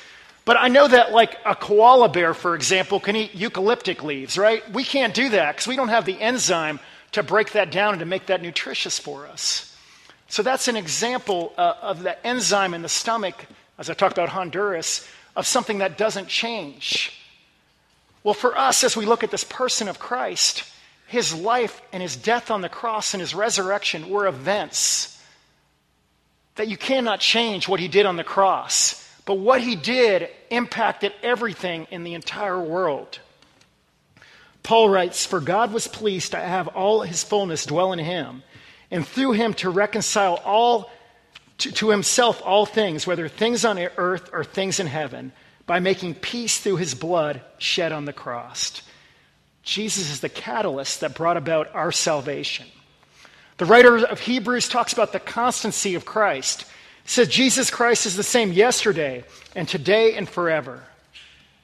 But 0.45 0.59
I 0.59 0.69
know 0.69 0.87
that, 0.87 1.13
like 1.13 1.39
a 1.45 1.55
koala 1.55 2.09
bear, 2.11 2.35
for 2.35 2.55
example, 2.55 3.01
can 3.01 3.17
eat 3.17 3.33
eucalyptic 3.33 4.03
leaves, 4.03 4.37
right? 4.37 4.63
We 4.73 4.85
can't 4.85 5.15
do 5.15 5.31
that 5.31 5.57
because 5.57 5.67
we 5.67 5.77
don't 5.77 5.89
have 5.89 6.05
the 6.05 6.21
enzyme 6.21 6.81
to 7.13 7.23
break 7.23 7.53
that 7.53 7.71
down 7.71 7.95
and 7.95 8.01
to 8.01 8.07
make 8.07 8.27
that 8.27 8.43
nutritious 8.43 8.99
for 8.99 9.27
us. 9.27 9.75
So 10.29 10.43
that's 10.43 10.69
an 10.69 10.77
example 10.77 11.53
uh, 11.57 11.75
of 11.81 12.03
the 12.03 12.27
enzyme 12.27 12.75
in 12.75 12.83
the 12.83 12.89
stomach, 12.89 13.47
as 13.79 13.89
I 13.89 13.95
talked 13.95 14.19
about 14.19 14.31
Honduras, 14.31 15.09
of 15.37 15.47
something 15.47 15.79
that 15.79 15.97
doesn't 15.97 16.29
change. 16.29 17.13
Well, 18.23 18.35
for 18.35 18.57
us, 18.57 18.85
as 18.85 18.97
we 18.97 19.07
look 19.07 19.23
at 19.23 19.31
this 19.31 19.45
person 19.45 19.89
of 19.89 19.99
Christ, 19.99 20.65
his 21.07 21.35
life 21.35 21.81
and 21.93 22.03
his 22.03 22.17
death 22.17 22.51
on 22.51 22.61
the 22.61 22.69
cross 22.69 23.15
and 23.15 23.21
his 23.21 23.35
resurrection 23.35 24.09
were 24.09 24.27
events 24.27 25.23
that 26.57 26.69
you 26.69 26.77
cannot 26.77 27.21
change 27.21 27.69
what 27.69 27.81
he 27.81 27.89
did 27.89 28.07
on 28.07 28.17
the 28.17 28.25
cross. 28.25 29.04
But 29.25 29.39
what 29.39 29.61
he 29.61 29.77
did 29.77 30.29
impacted 30.51 31.13
everything 31.23 31.87
in 31.91 32.05
the 32.05 32.15
entire 32.15 32.61
world. 32.61 33.19
Paul 34.63 34.89
writes, 34.89 35.25
For 35.25 35.41
God 35.41 35.73
was 35.73 35.87
pleased 35.87 36.33
to 36.33 36.39
have 36.39 36.69
all 36.69 37.03
his 37.03 37.23
fullness 37.23 37.67
dwell 37.67 37.93
in 37.93 37.99
him, 37.99 38.43
and 38.91 39.07
through 39.07 39.33
him 39.33 39.55
to 39.55 39.71
reconcile 39.71 40.41
all 40.45 40.91
to, 41.59 41.71
to, 41.73 41.91
himself 41.91 42.43
all 42.45 42.67
things, 42.67 43.07
whether 43.07 43.29
things 43.29 43.65
on 43.65 43.79
earth 43.79 44.31
or 44.33 44.43
things 44.43 44.81
in 44.81 44.87
heaven, 44.87 45.33
by 45.67 45.79
making 45.79 46.15
peace 46.15 46.59
through 46.59 46.77
his 46.77 46.95
blood 46.95 47.43
shed 47.59 47.93
on 47.93 48.05
the 48.05 48.13
cross. 48.13 48.83
Jesus 49.63 50.11
is 50.11 50.21
the 50.21 50.29
catalyst 50.29 51.01
that 51.01 51.15
brought 51.15 51.37
about 51.37 51.75
our 51.75 51.93
salvation. 51.93 52.67
The 53.57 53.65
writer 53.65 54.05
of 54.05 54.21
Hebrews 54.21 54.69
talks 54.69 54.93
about 54.93 55.13
the 55.13 55.21
constancy 55.21 55.95
of 55.95 56.05
Christ, 56.05 56.67
Says 57.05 57.29
Jesus 57.29 57.71
Christ 57.71 58.07
is 58.07 58.17
the 58.17 58.23
same 58.23 58.53
yesterday 58.53 59.25
and 59.55 59.69
today 59.69 60.17
and 60.17 60.29
forever. 60.29 60.83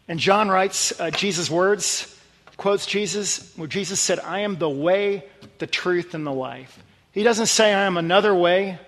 And 0.07 0.19
John 0.19 0.49
writes 0.49 0.99
uh, 1.01 1.11
Jesus' 1.11 1.51
words, 1.51 2.19
quotes 2.57 2.85
Jesus, 2.85 3.57
where 3.57 3.69
Jesus 3.69 4.01
said, 4.01 4.21
I 4.21 4.41
am 4.41 4.59
the 4.59 4.69
way, 4.69 5.25
the 5.59 5.67
truth, 5.67 6.15
and 6.15 6.27
the 6.27 6.33
life. 6.33 6.83
He 7.13 7.23
doesn't 7.23 7.47
say, 7.47 7.73
I 7.73 7.85
am 7.85 7.97
another 7.97 8.35
way 8.35 8.79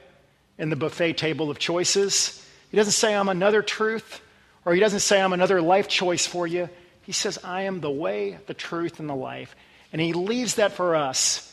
in 0.58 0.68
the 0.68 0.76
buffet 0.76 1.14
table 1.14 1.50
of 1.50 1.58
choices. 1.58 2.46
He 2.70 2.76
doesn't 2.76 2.92
say, 2.92 3.14
I'm 3.14 3.28
another 3.28 3.62
truth, 3.62 4.20
or 4.64 4.74
he 4.74 4.80
doesn't 4.80 5.00
say, 5.00 5.20
I'm 5.20 5.32
another 5.32 5.62
life 5.62 5.88
choice 5.88 6.26
for 6.26 6.46
you. 6.46 6.68
He 7.02 7.12
says, 7.12 7.38
I 7.42 7.62
am 7.62 7.80
the 7.80 7.90
way, 7.90 8.38
the 8.46 8.54
truth, 8.54 9.00
and 9.00 9.08
the 9.08 9.14
life. 9.14 9.56
And 9.92 10.00
he 10.00 10.12
leaves 10.12 10.56
that 10.56 10.72
for 10.72 10.94
us 10.94 11.48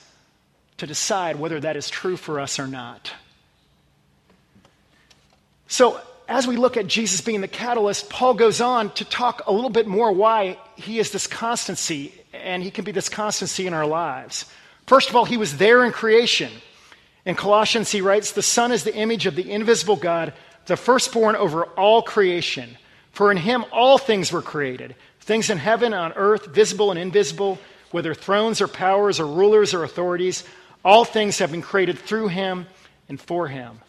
to 0.78 0.88
decide 0.88 1.38
whether 1.38 1.60
that 1.60 1.76
is 1.76 1.90
true 1.90 2.18
for 2.18 2.40
us 2.40 2.60
or 2.60 2.68
not. 2.68 3.12
So, 5.70 6.02
as 6.28 6.46
we 6.46 6.58
look 6.58 6.76
at 6.76 6.88
Jesus 6.88 7.22
being 7.22 7.42
the 7.42 7.48
catalyst, 7.48 8.10
Paul 8.10 8.34
goes 8.34 8.60
on 8.60 8.92
to 8.96 9.06
talk 9.06 9.44
a 9.48 9.54
little 9.54 9.70
bit 9.70 9.88
more 9.88 10.12
why 10.12 10.58
he 10.76 11.00
is 11.00 11.12
this 11.12 11.26
constancy 11.26 12.14
and 12.34 12.62
he 12.62 12.70
can 12.70 12.84
be 12.84 12.92
this 12.92 13.10
constancy 13.10 13.66
in 13.66 13.74
our 13.74 13.86
lives. 13.86 14.46
First 14.86 15.10
of 15.10 15.16
all, 15.16 15.26
he 15.26 15.38
was 15.38 15.58
there 15.58 15.86
in 15.86 15.92
creation. 15.92 16.52
In 17.26 17.36
Colossians, 17.36 17.92
he 17.92 18.02
writes, 18.02 18.34
The 18.34 18.42
Son 18.42 18.72
is 18.72 18.84
the 18.84 18.96
image 18.96 19.26
of 19.26 19.36
the 19.36 19.50
invisible 19.50 19.96
God, 19.96 20.34
the 20.66 20.76
firstborn 20.76 21.36
over 21.36 21.64
all 21.64 22.02
creation. 22.02 22.78
For 23.12 23.32
in 23.32 23.38
him 23.38 23.66
all 23.72 23.98
things 23.98 24.32
were 24.32 24.42
created 24.42 24.96
things 25.30 25.52
in 25.52 25.60
heaven, 25.60 25.94
on 25.94 26.12
earth, 26.14 26.48
visible 26.48 26.90
and 26.90 27.00
invisible, 27.00 27.60
whether 27.92 28.16
thrones 28.16 28.62
or 28.62 28.68
powers 28.68 29.20
or 29.20 29.28
rulers 29.28 29.76
or 29.76 29.84
authorities. 29.84 30.44
All 30.84 31.06
things 31.06 31.38
have 31.38 31.52
been 31.52 31.62
created 31.62 32.00
through 32.00 32.30
him 32.30 32.66
and 33.08 33.22
for 33.22 33.48
him. 33.48 33.80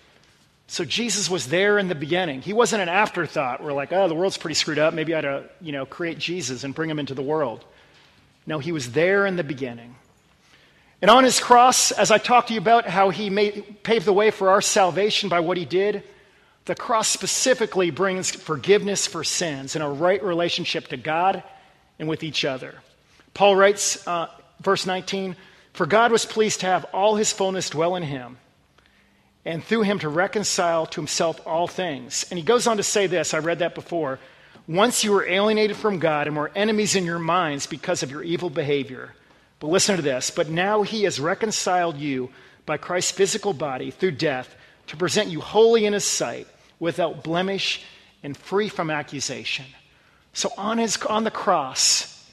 So 0.70 0.84
Jesus 0.84 1.28
was 1.28 1.48
there 1.48 1.80
in 1.80 1.88
the 1.88 1.96
beginning. 1.96 2.42
He 2.42 2.52
wasn't 2.52 2.80
an 2.80 2.88
afterthought. 2.88 3.60
We're 3.60 3.72
like, 3.72 3.92
oh, 3.92 4.06
the 4.06 4.14
world's 4.14 4.38
pretty 4.38 4.54
screwed 4.54 4.78
up. 4.78 4.94
Maybe 4.94 5.12
I 5.12 5.18
ought 5.18 5.22
to, 5.22 5.44
you 5.60 5.72
know, 5.72 5.84
create 5.84 6.16
Jesus 6.20 6.62
and 6.62 6.72
bring 6.72 6.88
him 6.88 7.00
into 7.00 7.12
the 7.12 7.22
world. 7.22 7.64
No, 8.46 8.60
he 8.60 8.70
was 8.70 8.92
there 8.92 9.26
in 9.26 9.34
the 9.34 9.42
beginning. 9.42 9.96
And 11.02 11.10
on 11.10 11.24
his 11.24 11.40
cross, 11.40 11.90
as 11.90 12.12
I 12.12 12.18
talked 12.18 12.48
to 12.48 12.54
you 12.54 12.60
about 12.60 12.86
how 12.86 13.10
he 13.10 13.30
made, 13.30 13.82
paved 13.82 14.04
the 14.04 14.12
way 14.12 14.30
for 14.30 14.50
our 14.50 14.60
salvation 14.60 15.28
by 15.28 15.40
what 15.40 15.56
he 15.56 15.64
did, 15.64 16.04
the 16.66 16.76
cross 16.76 17.08
specifically 17.08 17.90
brings 17.90 18.30
forgiveness 18.30 19.08
for 19.08 19.24
sins 19.24 19.74
and 19.74 19.82
a 19.82 19.88
right 19.88 20.22
relationship 20.22 20.86
to 20.88 20.96
God 20.96 21.42
and 21.98 22.08
with 22.08 22.22
each 22.22 22.44
other. 22.44 22.76
Paul 23.34 23.56
writes, 23.56 24.06
uh, 24.06 24.28
verse 24.60 24.86
19, 24.86 25.34
For 25.72 25.86
God 25.86 26.12
was 26.12 26.24
pleased 26.24 26.60
to 26.60 26.66
have 26.66 26.84
all 26.92 27.16
his 27.16 27.32
fullness 27.32 27.70
dwell 27.70 27.96
in 27.96 28.04
him 28.04 28.36
and 29.44 29.64
through 29.64 29.82
him 29.82 29.98
to 30.00 30.08
reconcile 30.08 30.86
to 30.86 31.00
himself 31.00 31.40
all 31.46 31.66
things. 31.66 32.26
And 32.30 32.38
he 32.38 32.44
goes 32.44 32.66
on 32.66 32.76
to 32.76 32.82
say 32.82 33.06
this 33.06 33.34
I 33.34 33.38
read 33.38 33.60
that 33.60 33.74
before. 33.74 34.18
Once 34.68 35.02
you 35.02 35.10
were 35.10 35.26
alienated 35.26 35.76
from 35.76 35.98
God 35.98 36.26
and 36.26 36.36
were 36.36 36.52
enemies 36.54 36.94
in 36.94 37.04
your 37.04 37.18
minds 37.18 37.66
because 37.66 38.02
of 38.02 38.10
your 38.10 38.22
evil 38.22 38.50
behavior. 38.50 39.14
But 39.58 39.68
listen 39.68 39.96
to 39.96 40.02
this. 40.02 40.30
But 40.30 40.48
now 40.48 40.82
he 40.82 41.04
has 41.04 41.18
reconciled 41.18 41.96
you 41.96 42.30
by 42.66 42.76
Christ's 42.76 43.12
physical 43.12 43.52
body 43.52 43.90
through 43.90 44.12
death 44.12 44.54
to 44.86 44.96
present 44.96 45.28
you 45.28 45.40
holy 45.40 45.86
in 45.86 45.92
his 45.92 46.04
sight, 46.04 46.46
without 46.80 47.22
blemish 47.22 47.82
and 48.22 48.36
free 48.36 48.68
from 48.68 48.90
accusation. 48.90 49.66
So 50.32 50.50
on, 50.56 50.78
his, 50.78 50.96
on 50.96 51.24
the 51.24 51.30
cross, 51.30 52.28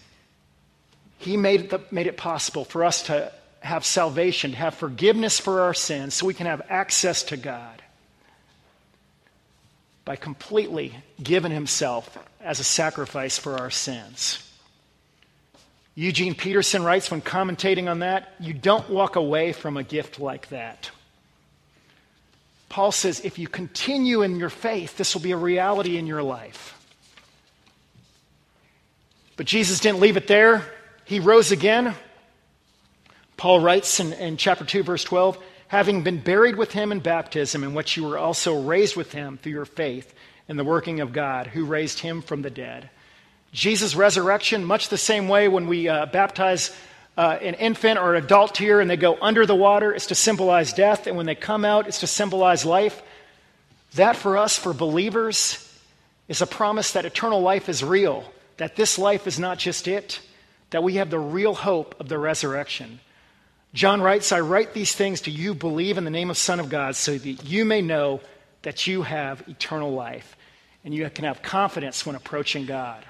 he 1.19 1.37
made, 1.37 1.69
the, 1.69 1.81
made 1.91 2.07
it 2.07 2.17
possible 2.17 2.65
for 2.65 2.83
us 2.83 3.03
to 3.03 3.31
have 3.59 3.85
salvation, 3.85 4.51
to 4.51 4.57
have 4.57 4.75
forgiveness 4.75 5.39
for 5.39 5.61
our 5.61 5.73
sins, 5.73 6.13
so 6.13 6.25
we 6.25 6.33
can 6.33 6.47
have 6.47 6.61
access 6.69 7.23
to 7.23 7.37
God 7.37 7.81
by 10.05 10.15
completely 10.15 10.95
giving 11.21 11.51
himself 11.51 12.17
as 12.39 12.59
a 12.59 12.63
sacrifice 12.63 13.37
for 13.37 13.57
our 13.59 13.69
sins. 13.69 14.43
Eugene 15.95 16.35
Peterson 16.35 16.83
writes 16.83 17.09
when 17.09 17.21
commentating 17.21 17.89
on 17.89 17.99
that, 17.99 18.33
you 18.39 18.53
don't 18.53 18.89
walk 18.89 19.15
away 19.15 19.51
from 19.51 19.77
a 19.77 19.83
gift 19.83 20.19
like 20.19 20.47
that. 20.49 20.91
Paul 22.69 22.91
says 22.91 23.19
if 23.25 23.39
you 23.39 23.47
continue 23.47 24.21
in 24.21 24.37
your 24.37 24.49
faith, 24.49 24.95
this 24.95 25.15
will 25.15 25.21
be 25.21 25.31
a 25.31 25.37
reality 25.37 25.97
in 25.97 26.05
your 26.05 26.21
life. 26.21 26.73
But 29.35 29.45
Jesus 29.45 29.79
didn't 29.79 29.99
leave 29.99 30.17
it 30.17 30.27
there. 30.27 30.63
He 31.05 31.19
rose 31.19 31.51
again. 31.51 31.95
Paul 33.37 33.59
writes 33.59 33.99
in, 33.99 34.13
in 34.13 34.37
chapter 34.37 34.65
2, 34.65 34.83
verse 34.83 35.03
12, 35.03 35.37
having 35.67 36.03
been 36.03 36.19
buried 36.19 36.55
with 36.55 36.71
him 36.71 36.91
in 36.91 36.99
baptism, 36.99 37.63
in 37.63 37.73
which 37.73 37.95
you 37.95 38.03
were 38.03 38.17
also 38.17 38.61
raised 38.61 38.95
with 38.95 39.11
him 39.11 39.37
through 39.37 39.51
your 39.51 39.65
faith 39.65 40.13
in 40.47 40.57
the 40.57 40.63
working 40.63 40.99
of 41.01 41.13
God, 41.13 41.47
who 41.47 41.65
raised 41.65 41.99
him 41.99 42.21
from 42.21 42.41
the 42.41 42.49
dead. 42.49 42.89
Jesus' 43.53 43.95
resurrection, 43.95 44.65
much 44.65 44.89
the 44.89 44.97
same 44.97 45.27
way 45.27 45.47
when 45.47 45.67
we 45.67 45.87
uh, 45.87 46.07
baptize 46.07 46.75
uh, 47.17 47.37
an 47.41 47.53
infant 47.55 47.99
or 47.99 48.15
an 48.15 48.23
adult 48.23 48.57
here 48.57 48.79
and 48.79 48.89
they 48.89 48.97
go 48.97 49.17
under 49.21 49.45
the 49.45 49.55
water, 49.55 49.93
it's 49.93 50.07
to 50.07 50.15
symbolize 50.15 50.73
death. 50.73 51.07
And 51.07 51.15
when 51.15 51.25
they 51.25 51.35
come 51.35 51.65
out, 51.65 51.87
it's 51.87 51.99
to 52.01 52.07
symbolize 52.07 52.65
life. 52.65 53.01
That 53.95 54.15
for 54.15 54.37
us, 54.37 54.57
for 54.57 54.73
believers, 54.73 55.63
is 56.27 56.41
a 56.41 56.47
promise 56.47 56.93
that 56.93 57.05
eternal 57.05 57.41
life 57.41 57.69
is 57.69 57.83
real, 57.83 58.31
that 58.57 58.75
this 58.75 58.99
life 58.99 59.27
is 59.27 59.39
not 59.39 59.57
just 59.57 59.87
it, 59.87 60.19
that 60.69 60.83
we 60.83 60.95
have 60.95 61.09
the 61.09 61.19
real 61.19 61.55
hope 61.55 61.95
of 61.99 62.09
the 62.09 62.17
resurrection. 62.17 62.99
John 63.73 64.01
writes, 64.01 64.31
I 64.31 64.39
write 64.39 64.73
these 64.73 64.95
things 64.95 65.21
to 65.21 65.31
you, 65.31 65.53
believe 65.53 65.97
in 65.97 66.03
the 66.03 66.09
name 66.09 66.29
of 66.29 66.37
Son 66.37 66.59
of 66.59 66.69
God, 66.69 66.95
so 66.95 67.17
that 67.17 67.45
you 67.45 67.65
may 67.65 67.81
know 67.81 68.21
that 68.63 68.87
you 68.87 69.03
have 69.03 69.47
eternal 69.47 69.91
life 69.91 70.35
and 70.83 70.93
you 70.93 71.09
can 71.09 71.25
have 71.25 71.41
confidence 71.41 72.05
when 72.05 72.15
approaching 72.15 72.65
God. 72.65 73.03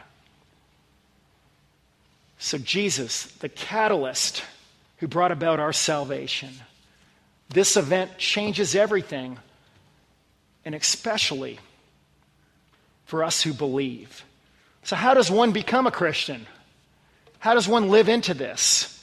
So, 2.40 2.58
Jesus, 2.58 3.26
the 3.40 3.50
catalyst 3.50 4.44
who 4.98 5.08
brought 5.08 5.32
about 5.32 5.60
our 5.60 5.74
salvation, 5.74 6.50
this 7.50 7.78
event 7.78 8.18
changes 8.18 8.76
everything, 8.76 9.40
and 10.66 10.76
especially 10.76 11.60
for 13.06 13.24
us 13.24 13.42
who 13.42 13.54
believe. 13.54 14.24
So, 14.84 14.96
how 14.96 15.14
does 15.14 15.32
one 15.32 15.52
become 15.52 15.88
a 15.88 15.92
Christian? 15.92 16.46
How 17.40 17.54
does 17.54 17.68
one 17.68 17.90
live 17.90 18.10
into 18.10 18.34
this? 18.34 18.97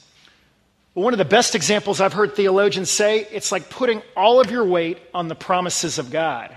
Well, 0.95 1.05
one 1.05 1.13
of 1.13 1.19
the 1.19 1.25
best 1.25 1.57
examples 1.57 2.01
I've 2.01 2.13
heard 2.13 2.37
theologians 2.37 2.89
say 2.89 3.27
it's 3.33 3.51
like 3.51 3.69
putting 3.69 4.03
all 4.17 4.41
of 4.41 4.51
your 4.51 4.65
weight 4.65 4.99
on 5.13 5.27
the 5.27 5.35
promises 5.35 5.99
of 5.99 6.11
God. 6.11 6.57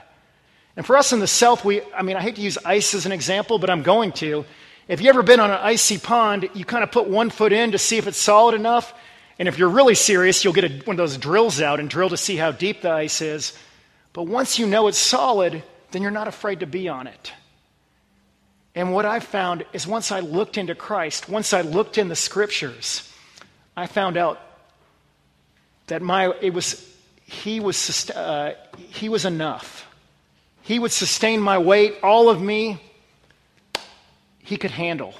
And 0.75 0.85
for 0.85 0.95
us 0.95 1.11
in 1.11 1.19
the 1.19 1.27
South, 1.27 1.65
we, 1.65 1.81
I 1.91 2.03
mean, 2.03 2.15
I 2.15 2.21
hate 2.21 2.35
to 2.35 2.41
use 2.41 2.57
ice 2.63 2.93
as 2.93 3.07
an 3.07 3.11
example, 3.11 3.57
but 3.57 3.71
I'm 3.71 3.81
going 3.81 4.11
to. 4.13 4.45
If 4.87 5.01
you've 5.01 5.09
ever 5.09 5.23
been 5.23 5.39
on 5.39 5.49
an 5.49 5.57
icy 5.59 5.97
pond, 5.97 6.49
you 6.53 6.65
kind 6.65 6.83
of 6.83 6.91
put 6.91 7.09
one 7.09 7.31
foot 7.31 7.51
in 7.51 7.71
to 7.71 7.79
see 7.79 7.97
if 7.97 8.05
it's 8.05 8.19
solid 8.19 8.53
enough. 8.53 8.93
And 9.39 9.47
if 9.47 9.57
you're 9.57 9.69
really 9.69 9.95
serious, 9.95 10.43
you'll 10.43 10.53
get 10.53 10.65
a, 10.65 10.85
one 10.85 10.93
of 10.93 10.97
those 10.97 11.17
drills 11.17 11.59
out 11.59 11.79
and 11.79 11.89
drill 11.89 12.09
to 12.09 12.17
see 12.17 12.35
how 12.35 12.51
deep 12.51 12.83
the 12.83 12.91
ice 12.91 13.21
is. 13.21 13.57
But 14.13 14.23
once 14.23 14.59
you 14.59 14.67
know 14.67 14.87
it's 14.87 14.99
solid, 14.99 15.63
then 15.91 16.03
you're 16.03 16.11
not 16.11 16.27
afraid 16.27 16.59
to 16.59 16.67
be 16.67 16.89
on 16.89 17.07
it. 17.07 17.33
And 18.75 18.93
what 18.93 19.05
I've 19.05 19.23
found 19.23 19.65
is 19.73 19.87
once 19.87 20.11
I 20.11 20.19
looked 20.19 20.59
into 20.59 20.75
Christ, 20.75 21.27
once 21.27 21.53
I 21.53 21.61
looked 21.61 21.97
in 21.97 22.07
the 22.07 22.15
scriptures, 22.15 23.11
I 23.77 23.85
found 23.85 24.17
out 24.17 24.41
that 25.85 26.01
my, 26.01 26.33
it 26.41 26.51
was, 26.51 26.83
he, 27.25 27.59
was, 27.59 28.09
uh, 28.09 28.55
he 28.75 29.07
was 29.07 29.23
enough. 29.23 29.87
He 30.63 30.79
would 30.79 30.91
sustain 30.91 31.39
my 31.39 31.59
weight, 31.59 31.95
all 32.01 32.29
of 32.29 32.41
me, 32.41 32.81
he 34.39 34.57
could 34.57 34.71
handle. 34.71 35.13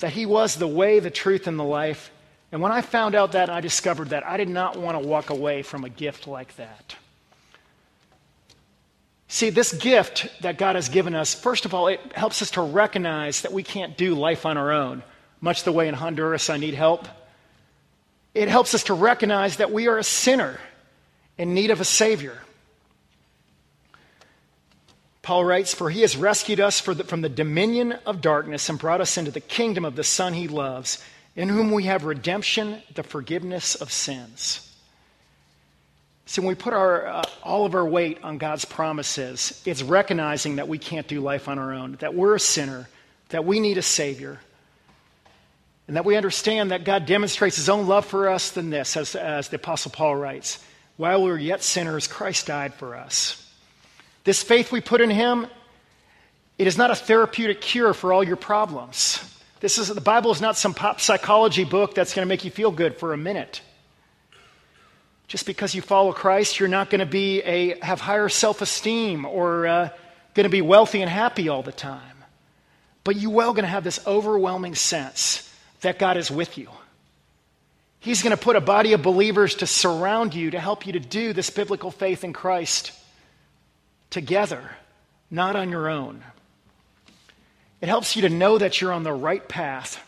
That 0.00 0.12
he 0.12 0.26
was 0.26 0.56
the 0.56 0.66
way, 0.66 1.00
the 1.00 1.10
truth, 1.10 1.46
and 1.46 1.58
the 1.58 1.64
life. 1.64 2.10
And 2.52 2.60
when 2.60 2.70
I 2.70 2.82
found 2.82 3.14
out 3.14 3.32
that, 3.32 3.48
I 3.48 3.62
discovered 3.62 4.10
that 4.10 4.26
I 4.26 4.36
did 4.36 4.50
not 4.50 4.76
want 4.76 5.00
to 5.00 5.08
walk 5.08 5.30
away 5.30 5.62
from 5.62 5.84
a 5.84 5.88
gift 5.88 6.26
like 6.26 6.54
that. 6.56 6.96
See, 9.28 9.48
this 9.48 9.72
gift 9.72 10.28
that 10.42 10.58
God 10.58 10.76
has 10.76 10.90
given 10.90 11.14
us, 11.14 11.32
first 11.32 11.64
of 11.64 11.72
all, 11.72 11.88
it 11.88 12.00
helps 12.14 12.42
us 12.42 12.50
to 12.52 12.60
recognize 12.60 13.40
that 13.40 13.52
we 13.52 13.62
can't 13.62 13.96
do 13.96 14.14
life 14.14 14.44
on 14.44 14.58
our 14.58 14.70
own 14.70 15.02
much 15.40 15.64
the 15.64 15.72
way 15.72 15.88
in 15.88 15.94
Honduras 15.94 16.50
I 16.50 16.56
need 16.56 16.74
help. 16.74 17.06
It 18.34 18.48
helps 18.48 18.74
us 18.74 18.84
to 18.84 18.94
recognize 18.94 19.56
that 19.56 19.72
we 19.72 19.88
are 19.88 19.98
a 19.98 20.04
sinner 20.04 20.58
in 21.38 21.54
need 21.54 21.70
of 21.70 21.80
a 21.80 21.84
Savior. 21.84 22.38
Paul 25.22 25.44
writes, 25.44 25.74
For 25.74 25.90
he 25.90 26.02
has 26.02 26.16
rescued 26.16 26.60
us 26.60 26.80
the, 26.80 27.02
from 27.04 27.20
the 27.20 27.28
dominion 27.28 27.92
of 28.06 28.20
darkness 28.20 28.68
and 28.68 28.78
brought 28.78 29.00
us 29.00 29.18
into 29.18 29.30
the 29.30 29.40
kingdom 29.40 29.84
of 29.84 29.96
the 29.96 30.04
Son 30.04 30.34
he 30.34 30.48
loves, 30.48 31.02
in 31.34 31.48
whom 31.48 31.72
we 31.72 31.84
have 31.84 32.04
redemption, 32.04 32.80
the 32.94 33.02
forgiveness 33.02 33.74
of 33.74 33.90
sins. 33.90 34.72
See, 36.26 36.40
when 36.40 36.48
we 36.48 36.54
put 36.54 36.74
our, 36.74 37.06
uh, 37.06 37.22
all 37.42 37.66
of 37.66 37.74
our 37.74 37.86
weight 37.86 38.18
on 38.22 38.38
God's 38.38 38.64
promises, 38.64 39.62
it's 39.64 39.82
recognizing 39.82 40.56
that 40.56 40.68
we 40.68 40.78
can't 40.78 41.06
do 41.06 41.20
life 41.20 41.48
on 41.48 41.58
our 41.58 41.72
own, 41.72 41.96
that 42.00 42.14
we're 42.14 42.34
a 42.34 42.40
sinner, 42.40 42.88
that 43.28 43.44
we 43.44 43.60
need 43.60 43.78
a 43.78 43.82
Savior, 43.82 44.40
and 45.86 45.96
that 45.96 46.04
we 46.04 46.16
understand 46.16 46.70
that 46.72 46.84
God 46.84 47.06
demonstrates 47.06 47.56
his 47.56 47.68
own 47.68 47.86
love 47.86 48.06
for 48.06 48.28
us 48.28 48.50
than 48.50 48.70
this, 48.70 48.96
as, 48.96 49.14
as 49.14 49.48
the 49.48 49.56
Apostle 49.56 49.92
Paul 49.92 50.16
writes, 50.16 50.62
While 50.96 51.22
we 51.22 51.30
were 51.30 51.38
yet 51.38 51.62
sinners, 51.62 52.08
Christ 52.08 52.46
died 52.46 52.74
for 52.74 52.96
us. 52.96 53.42
This 54.24 54.42
faith 54.42 54.72
we 54.72 54.80
put 54.80 55.00
in 55.00 55.10
him, 55.10 55.46
it 56.58 56.66
is 56.66 56.76
not 56.76 56.90
a 56.90 56.96
therapeutic 56.96 57.60
cure 57.60 57.94
for 57.94 58.12
all 58.12 58.24
your 58.24 58.36
problems. 58.36 59.20
This 59.60 59.78
is, 59.78 59.88
the 59.88 60.00
Bible 60.00 60.32
is 60.32 60.40
not 60.40 60.56
some 60.56 60.74
pop 60.74 61.00
psychology 61.00 61.64
book 61.64 61.94
that's 61.94 62.14
going 62.14 62.26
to 62.26 62.28
make 62.28 62.44
you 62.44 62.50
feel 62.50 62.72
good 62.72 62.96
for 62.96 63.12
a 63.12 63.16
minute. 63.16 63.60
Just 65.28 65.46
because 65.46 65.74
you 65.74 65.82
follow 65.82 66.12
Christ, 66.12 66.58
you're 66.58 66.68
not 66.68 66.90
going 66.90 67.00
to 67.00 67.06
be 67.06 67.42
a, 67.42 67.78
have 67.84 68.00
higher 68.00 68.28
self 68.28 68.60
esteem 68.60 69.24
or 69.24 69.66
uh, 69.66 69.88
going 70.34 70.44
to 70.44 70.50
be 70.50 70.62
wealthy 70.62 71.00
and 71.00 71.10
happy 71.10 71.48
all 71.48 71.62
the 71.62 71.72
time. 71.72 72.02
But 73.04 73.16
you 73.16 73.30
will 73.30 73.52
going 73.52 73.64
to 73.64 73.68
have 73.68 73.84
this 73.84 74.04
overwhelming 74.06 74.74
sense 74.74 75.45
that 75.80 75.98
God 75.98 76.16
is 76.16 76.30
with 76.30 76.58
you. 76.58 76.68
He's 77.98 78.22
going 78.22 78.36
to 78.36 78.42
put 78.42 78.56
a 78.56 78.60
body 78.60 78.92
of 78.92 79.02
believers 79.02 79.56
to 79.56 79.66
surround 79.66 80.34
you 80.34 80.52
to 80.52 80.60
help 80.60 80.86
you 80.86 80.92
to 80.92 81.00
do 81.00 81.32
this 81.32 81.50
biblical 81.50 81.90
faith 81.90 82.24
in 82.24 82.32
Christ 82.32 82.92
together, 84.10 84.62
not 85.30 85.56
on 85.56 85.70
your 85.70 85.88
own. 85.88 86.22
It 87.80 87.88
helps 87.88 88.16
you 88.16 88.22
to 88.22 88.28
know 88.28 88.58
that 88.58 88.80
you're 88.80 88.92
on 88.92 89.02
the 89.02 89.12
right 89.12 89.46
path 89.46 90.02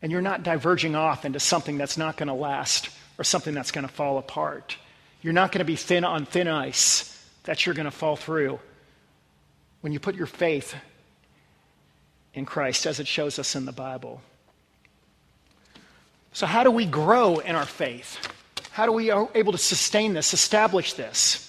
and 0.00 0.10
you're 0.10 0.20
not 0.20 0.42
diverging 0.42 0.94
off 0.94 1.24
into 1.24 1.38
something 1.38 1.78
that's 1.78 1.96
not 1.96 2.16
going 2.16 2.28
to 2.28 2.34
last 2.34 2.88
or 3.18 3.24
something 3.24 3.54
that's 3.54 3.70
going 3.70 3.86
to 3.86 3.92
fall 3.92 4.18
apart. 4.18 4.76
You're 5.20 5.32
not 5.32 5.52
going 5.52 5.60
to 5.60 5.64
be 5.64 5.76
thin 5.76 6.04
on 6.04 6.26
thin 6.26 6.48
ice 6.48 7.08
that 7.44 7.64
you're 7.64 7.74
going 7.74 7.84
to 7.84 7.90
fall 7.90 8.16
through 8.16 8.58
when 9.80 9.92
you 9.92 10.00
put 10.00 10.16
your 10.16 10.26
faith 10.26 10.74
in 12.34 12.46
Christ 12.46 12.86
as 12.86 12.98
it 12.98 13.06
shows 13.06 13.38
us 13.38 13.54
in 13.54 13.66
the 13.66 13.72
Bible. 13.72 14.22
So, 16.32 16.46
how 16.46 16.64
do 16.64 16.70
we 16.70 16.86
grow 16.86 17.38
in 17.38 17.54
our 17.54 17.66
faith? 17.66 18.18
How 18.70 18.86
do 18.86 18.92
we 18.92 19.10
are 19.10 19.28
able 19.34 19.52
to 19.52 19.58
sustain 19.58 20.14
this, 20.14 20.32
establish 20.32 20.94
this? 20.94 21.48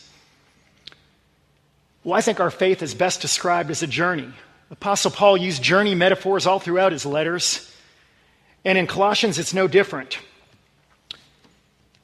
Well, 2.04 2.16
I 2.16 2.22
think 2.22 2.42
our 2.42 2.52
faith 2.52 2.82
is 2.82 2.94
best 2.94 3.22
described 3.22 3.72
as 3.72 3.82
a 3.82 3.88
journey. 3.88 4.30
Apostle 4.72 5.12
Paul 5.12 5.38
used 5.38 5.64
journey 5.64 5.96
metaphors 5.96 6.46
all 6.46 6.60
throughout 6.60 6.92
his 6.92 7.06
letters. 7.06 7.72
And 8.66 8.78
in 8.78 8.88
Colossians, 8.88 9.40
it's 9.40 9.54
no 9.54 9.68
different. 9.68 10.20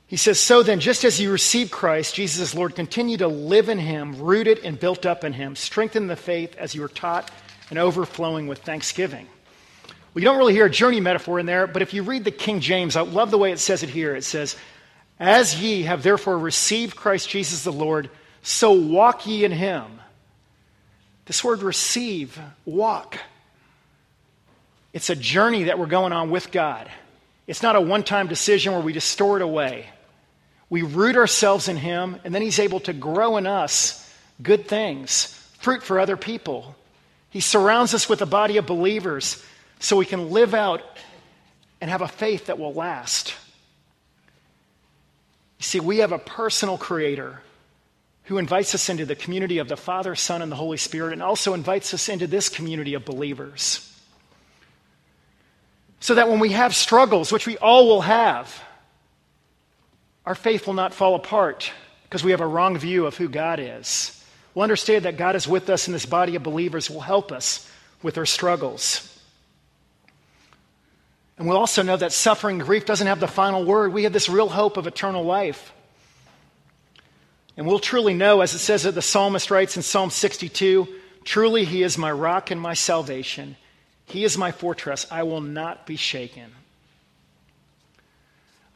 He 0.07 0.15
says, 0.15 0.39
So 0.39 0.63
then, 0.63 0.79
just 0.79 1.03
as 1.03 1.19
you 1.19 1.31
received 1.31 1.71
Christ, 1.71 2.15
Jesus 2.15 2.41
as 2.41 2.55
Lord, 2.55 2.75
continue 2.75 3.17
to 3.17 3.27
live 3.27 3.69
in 3.69 3.77
him, 3.77 4.21
rooted 4.21 4.59
and 4.59 4.79
built 4.79 5.05
up 5.05 5.23
in 5.23 5.33
him. 5.33 5.55
Strengthen 5.55 6.07
the 6.07 6.15
faith 6.15 6.55
as 6.57 6.73
you 6.73 6.81
were 6.81 6.87
taught 6.87 7.29
and 7.69 7.77
overflowing 7.77 8.47
with 8.47 8.59
thanksgiving. 8.59 9.27
Well, 10.13 10.21
you 10.21 10.25
don't 10.25 10.37
really 10.37 10.53
hear 10.53 10.65
a 10.65 10.71
journey 10.71 10.99
metaphor 10.99 11.39
in 11.39 11.45
there, 11.45 11.67
but 11.67 11.81
if 11.81 11.93
you 11.93 12.03
read 12.03 12.23
the 12.23 12.31
King 12.31 12.59
James, 12.59 12.95
I 12.95 13.01
love 13.01 13.31
the 13.31 13.37
way 13.37 13.51
it 13.51 13.59
says 13.59 13.83
it 13.83 13.89
here. 13.89 14.15
It 14.15 14.23
says, 14.23 14.55
As 15.19 15.61
ye 15.61 15.83
have 15.83 16.03
therefore 16.03 16.37
received 16.37 16.95
Christ 16.95 17.29
Jesus 17.29 17.63
the 17.63 17.71
Lord, 17.71 18.09
so 18.41 18.71
walk 18.71 19.27
ye 19.27 19.45
in 19.45 19.51
him. 19.51 19.85
This 21.25 21.43
word 21.43 21.61
receive, 21.61 22.39
walk. 22.65 23.19
It's 24.93 25.11
a 25.11 25.15
journey 25.15 25.65
that 25.65 25.77
we're 25.77 25.85
going 25.85 26.11
on 26.11 26.31
with 26.31 26.51
God. 26.51 26.89
It's 27.45 27.61
not 27.61 27.75
a 27.75 27.81
one 27.81 28.03
time 28.03 28.27
decision 28.27 28.73
where 28.73 28.81
we 28.81 28.93
just 28.93 29.09
store 29.09 29.37
it 29.37 29.43
away. 29.43 29.87
We 30.69 30.83
root 30.83 31.15
ourselves 31.15 31.67
in 31.67 31.77
Him, 31.77 32.17
and 32.23 32.33
then 32.33 32.41
He's 32.41 32.59
able 32.59 32.79
to 32.81 32.93
grow 32.93 33.37
in 33.37 33.47
us 33.47 34.07
good 34.41 34.67
things, 34.67 35.25
fruit 35.59 35.83
for 35.83 35.99
other 35.99 36.17
people. 36.17 36.75
He 37.31 37.41
surrounds 37.41 37.93
us 37.93 38.07
with 38.07 38.21
a 38.21 38.27
body 38.27 38.57
of 38.57 38.65
believers 38.65 39.43
so 39.79 39.97
we 39.97 40.05
can 40.05 40.29
live 40.29 40.53
out 40.53 40.81
and 41.81 41.89
have 41.89 42.01
a 42.01 42.07
faith 42.07 42.47
that 42.47 42.59
will 42.59 42.73
last. 42.73 43.33
You 45.57 45.63
see, 45.63 45.79
we 45.79 45.99
have 45.99 46.11
a 46.11 46.19
personal 46.19 46.77
creator 46.77 47.41
who 48.25 48.37
invites 48.37 48.75
us 48.75 48.89
into 48.89 49.05
the 49.05 49.15
community 49.15 49.57
of 49.57 49.67
the 49.67 49.77
Father, 49.77 50.15
Son, 50.15 50.41
and 50.41 50.51
the 50.51 50.55
Holy 50.55 50.77
Spirit, 50.77 51.13
and 51.13 51.23
also 51.23 51.53
invites 51.53 51.93
us 51.93 52.09
into 52.09 52.27
this 52.27 52.47
community 52.47 52.93
of 52.93 53.03
believers. 53.03 53.85
So 55.99 56.15
that 56.15 56.29
when 56.29 56.39
we 56.39 56.51
have 56.51 56.75
struggles, 56.75 57.31
which 57.31 57.47
we 57.47 57.57
all 57.57 57.87
will 57.87 58.01
have, 58.01 58.63
our 60.25 60.35
faith 60.35 60.67
will 60.67 60.75
not 60.75 60.93
fall 60.93 61.15
apart 61.15 61.71
because 62.03 62.23
we 62.23 62.31
have 62.31 62.41
a 62.41 62.47
wrong 62.47 62.77
view 62.77 63.05
of 63.05 63.17
who 63.17 63.27
God 63.27 63.59
is. 63.59 64.23
We'll 64.53 64.63
understand 64.63 65.05
that 65.05 65.17
God 65.17 65.35
is 65.35 65.47
with 65.47 65.69
us, 65.69 65.87
and 65.87 65.95
this 65.95 66.05
body 66.05 66.35
of 66.35 66.43
believers 66.43 66.89
will 66.89 67.01
help 67.01 67.31
us 67.31 67.69
with 68.01 68.17
our 68.17 68.25
struggles. 68.25 69.18
And 71.39 71.47
we'll 71.47 71.57
also 71.57 71.83
know 71.83 71.95
that 71.95 72.11
suffering, 72.11 72.57
grief 72.57 72.85
doesn't 72.85 73.07
have 73.07 73.21
the 73.21 73.27
final 73.27 73.63
word. 73.63 73.93
We 73.93 74.03
have 74.03 74.11
this 74.11 74.27
real 74.27 74.49
hope 74.49 74.75
of 74.75 74.87
eternal 74.87 75.23
life. 75.23 75.71
And 77.55 77.65
we'll 77.65 77.79
truly 77.79 78.13
know, 78.13 78.41
as 78.41 78.53
it 78.53 78.59
says 78.59 78.83
that 78.83 78.93
the 78.93 79.01
psalmist 79.01 79.49
writes 79.49 79.77
in 79.77 79.81
Psalm 79.81 80.09
62 80.09 80.87
truly, 81.23 81.63
He 81.63 81.81
is 81.81 81.97
my 81.97 82.11
rock 82.11 82.51
and 82.51 82.59
my 82.59 82.73
salvation. 82.73 83.55
He 84.05 84.25
is 84.25 84.37
my 84.37 84.51
fortress. 84.51 85.07
I 85.09 85.23
will 85.23 85.39
not 85.39 85.85
be 85.85 85.95
shaken. 85.95 86.51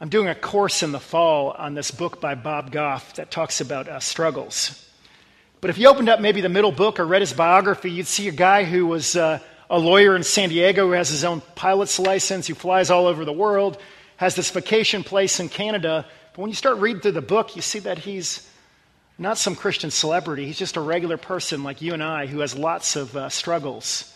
I'm 0.00 0.08
doing 0.08 0.28
a 0.28 0.34
course 0.34 0.82
in 0.82 0.90
the 0.90 1.00
fall 1.00 1.50
on 1.50 1.74
this 1.74 1.90
book 1.90 2.18
by 2.18 2.34
Bob 2.34 2.72
Goff 2.72 3.14
that 3.16 3.30
talks 3.30 3.60
about 3.60 3.88
uh, 3.88 4.00
struggles. 4.00 4.88
But 5.60 5.68
if 5.68 5.76
you 5.76 5.88
opened 5.88 6.08
up 6.08 6.20
maybe 6.20 6.40
the 6.40 6.48
middle 6.48 6.72
book 6.72 6.98
or 6.98 7.06
read 7.06 7.20
his 7.20 7.32
biography, 7.34 7.90
you'd 7.90 8.06
see 8.06 8.26
a 8.28 8.32
guy 8.32 8.64
who 8.64 8.86
was. 8.86 9.16
Uh, 9.16 9.40
a 9.74 9.78
lawyer 9.78 10.14
in 10.14 10.22
San 10.22 10.50
Diego 10.50 10.86
who 10.86 10.92
has 10.92 11.08
his 11.08 11.24
own 11.24 11.40
pilot's 11.56 11.98
license, 11.98 12.46
who 12.46 12.54
flies 12.54 12.90
all 12.90 13.08
over 13.08 13.24
the 13.24 13.32
world, 13.32 13.76
has 14.16 14.36
this 14.36 14.48
vacation 14.50 15.02
place 15.02 15.40
in 15.40 15.48
Canada. 15.48 16.06
But 16.32 16.40
when 16.40 16.48
you 16.48 16.54
start 16.54 16.78
reading 16.78 17.02
through 17.02 17.12
the 17.12 17.20
book, 17.20 17.56
you 17.56 17.62
see 17.62 17.80
that 17.80 17.98
he's 17.98 18.48
not 19.18 19.36
some 19.36 19.56
Christian 19.56 19.90
celebrity. 19.90 20.46
He's 20.46 20.58
just 20.58 20.76
a 20.76 20.80
regular 20.80 21.16
person 21.16 21.64
like 21.64 21.82
you 21.82 21.92
and 21.92 22.04
I 22.04 22.26
who 22.26 22.38
has 22.38 22.56
lots 22.56 22.94
of 22.94 23.16
uh, 23.16 23.28
struggles. 23.30 24.14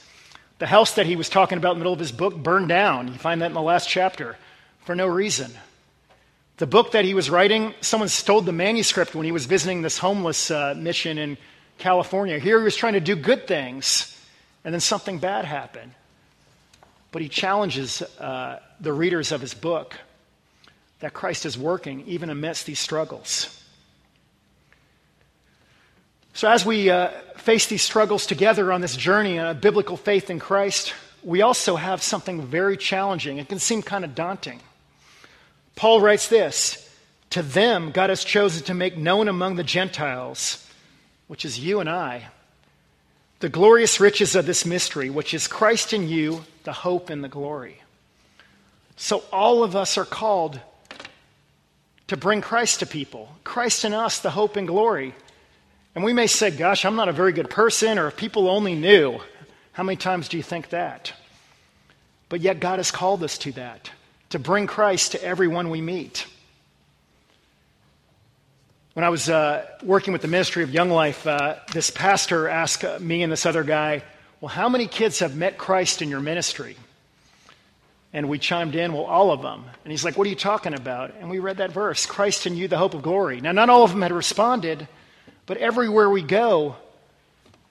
The 0.60 0.66
house 0.68 0.94
that 0.94 1.06
he 1.06 1.16
was 1.16 1.28
talking 1.28 1.58
about 1.58 1.72
in 1.72 1.78
the 1.78 1.80
middle 1.80 1.92
of 1.92 1.98
his 1.98 2.12
book 2.12 2.36
burned 2.36 2.68
down. 2.68 3.08
You 3.08 3.14
find 3.14 3.42
that 3.42 3.46
in 3.46 3.54
the 3.54 3.60
last 3.60 3.88
chapter 3.88 4.36
for 4.84 4.94
no 4.94 5.08
reason. 5.08 5.50
The 6.58 6.68
book 6.68 6.92
that 6.92 7.04
he 7.04 7.14
was 7.14 7.30
writing, 7.30 7.74
someone 7.80 8.08
stole 8.08 8.42
the 8.42 8.52
manuscript 8.52 9.12
when 9.12 9.24
he 9.24 9.32
was 9.32 9.46
visiting 9.46 9.82
this 9.82 9.98
homeless 9.98 10.52
uh, 10.52 10.74
mission 10.76 11.18
in 11.18 11.36
California. 11.78 12.38
Here 12.38 12.58
he 12.58 12.64
was 12.64 12.76
trying 12.76 12.92
to 12.92 13.00
do 13.00 13.16
good 13.16 13.48
things 13.48 14.14
and 14.64 14.74
then 14.74 14.80
something 14.80 15.18
bad 15.18 15.44
happened. 15.44 15.92
But 17.10 17.22
he 17.22 17.28
challenges 17.28 18.02
uh, 18.02 18.60
the 18.80 18.92
readers 18.92 19.32
of 19.32 19.40
his 19.40 19.54
book 19.54 19.94
that 21.00 21.14
Christ 21.14 21.46
is 21.46 21.56
working 21.56 22.04
even 22.06 22.28
amidst 22.28 22.66
these 22.66 22.78
struggles. 22.78 23.54
So, 26.34 26.48
as 26.48 26.64
we 26.64 26.90
uh, 26.90 27.10
face 27.36 27.66
these 27.66 27.82
struggles 27.82 28.26
together 28.26 28.72
on 28.72 28.80
this 28.80 28.96
journey, 28.96 29.38
a 29.38 29.54
biblical 29.54 29.96
faith 29.96 30.30
in 30.30 30.38
Christ, 30.38 30.94
we 31.22 31.42
also 31.42 31.76
have 31.76 32.02
something 32.02 32.42
very 32.42 32.76
challenging. 32.76 33.38
It 33.38 33.48
can 33.48 33.58
seem 33.58 33.82
kind 33.82 34.04
of 34.04 34.14
daunting. 34.14 34.60
Paul 35.74 36.00
writes 36.00 36.28
this 36.28 36.88
To 37.30 37.42
them, 37.42 37.90
God 37.90 38.10
has 38.10 38.22
chosen 38.22 38.64
to 38.64 38.74
make 38.74 38.96
known 38.96 39.28
among 39.28 39.56
the 39.56 39.64
Gentiles, 39.64 40.64
which 41.26 41.44
is 41.44 41.58
you 41.58 41.80
and 41.80 41.88
I 41.88 42.28
the 43.40 43.48
glorious 43.48 44.01
riches 44.01 44.35
of 44.35 44.46
this 44.46 44.66
mystery, 44.66 45.11
which 45.11 45.33
is 45.33 45.46
Christ 45.46 45.92
in 45.92 46.09
you, 46.09 46.44
the 46.64 46.72
hope 46.72 47.11
and 47.11 47.22
the 47.22 47.29
glory. 47.29 47.83
So 48.96 49.22
all 49.33 49.62
of 49.62 49.77
us 49.77 49.96
are 49.96 50.05
called 50.05 50.61
to 52.09 52.16
bring 52.16 52.40
Christ 52.40 52.81
to 52.81 52.87
people. 52.87 53.31
Christ 53.44 53.85
in 53.85 53.94
us, 53.94 54.18
the 54.18 54.31
hope 54.31 54.57
and 54.57 54.66
glory. 54.66 55.14
And 55.94 56.05
we 56.05 56.12
may 56.12 56.27
say, 56.27 56.51
gosh, 56.51 56.85
I'm 56.85 56.96
not 56.96 57.09
a 57.09 57.12
very 57.12 57.33
good 57.33 57.51
person, 57.51 57.98
or 57.98 58.09
if 58.09 58.16
people 58.16 58.48
only 58.48 58.74
knew. 58.74 59.20
How 59.72 59.83
many 59.83 59.96
times 59.96 60.29
do 60.29 60.37
you 60.37 60.42
think 60.42 60.70
that? 60.70 61.12
But 62.29 62.40
yet 62.40 62.61
God 62.61 62.79
has 62.79 62.90
called 62.90 63.22
us 63.22 63.38
to 63.38 63.53
that, 63.53 63.90
to 64.31 64.38
bring 64.38 64.66
Christ 64.66 65.12
to 65.12 65.22
everyone 65.22 65.70
we 65.70 65.81
meet. 65.81 66.27
When 68.98 69.04
I 69.04 69.11
was 69.11 69.30
uh, 69.30 69.64
working 69.84 70.12
with 70.12 70.22
the 70.22 70.28
Ministry 70.28 70.64
of 70.64 70.72
Young 70.72 70.90
Life, 70.90 71.24
uh, 71.24 71.54
this 71.72 71.88
pastor 71.88 72.48
asked 72.48 72.84
uh, 72.84 72.98
me 72.98 73.22
and 73.22 73.30
this 73.30 73.46
other 73.46 73.62
guy, 73.62 74.02
Well, 74.40 74.48
how 74.48 74.68
many 74.68 74.88
kids 74.88 75.20
have 75.20 75.37
met 75.37 75.56
Christ 75.56 76.02
in 76.02 76.08
your 76.08 76.18
ministry? 76.18 76.76
And 78.12 78.28
we 78.28 78.40
chimed 78.40 78.74
in, 78.74 78.92
Well, 78.92 79.04
all 79.04 79.30
of 79.30 79.40
them. 79.40 79.64
And 79.84 79.92
he's 79.92 80.04
like, 80.04 80.18
What 80.18 80.26
are 80.26 80.30
you 80.30 80.34
talking 80.34 80.74
about? 80.74 81.14
And 81.20 81.30
we 81.30 81.38
read 81.38 81.58
that 81.58 81.70
verse 81.70 82.06
Christ 82.06 82.48
in 82.48 82.56
you, 82.56 82.66
the 82.66 82.76
hope 82.76 82.92
of 82.92 83.02
glory. 83.02 83.40
Now, 83.40 83.52
not 83.52 83.70
all 83.70 83.84
of 83.84 83.92
them 83.92 84.02
had 84.02 84.11
responded, 84.11 84.88
but 85.46 85.58
everywhere 85.58 86.11
we 86.11 86.22
go, 86.22 86.74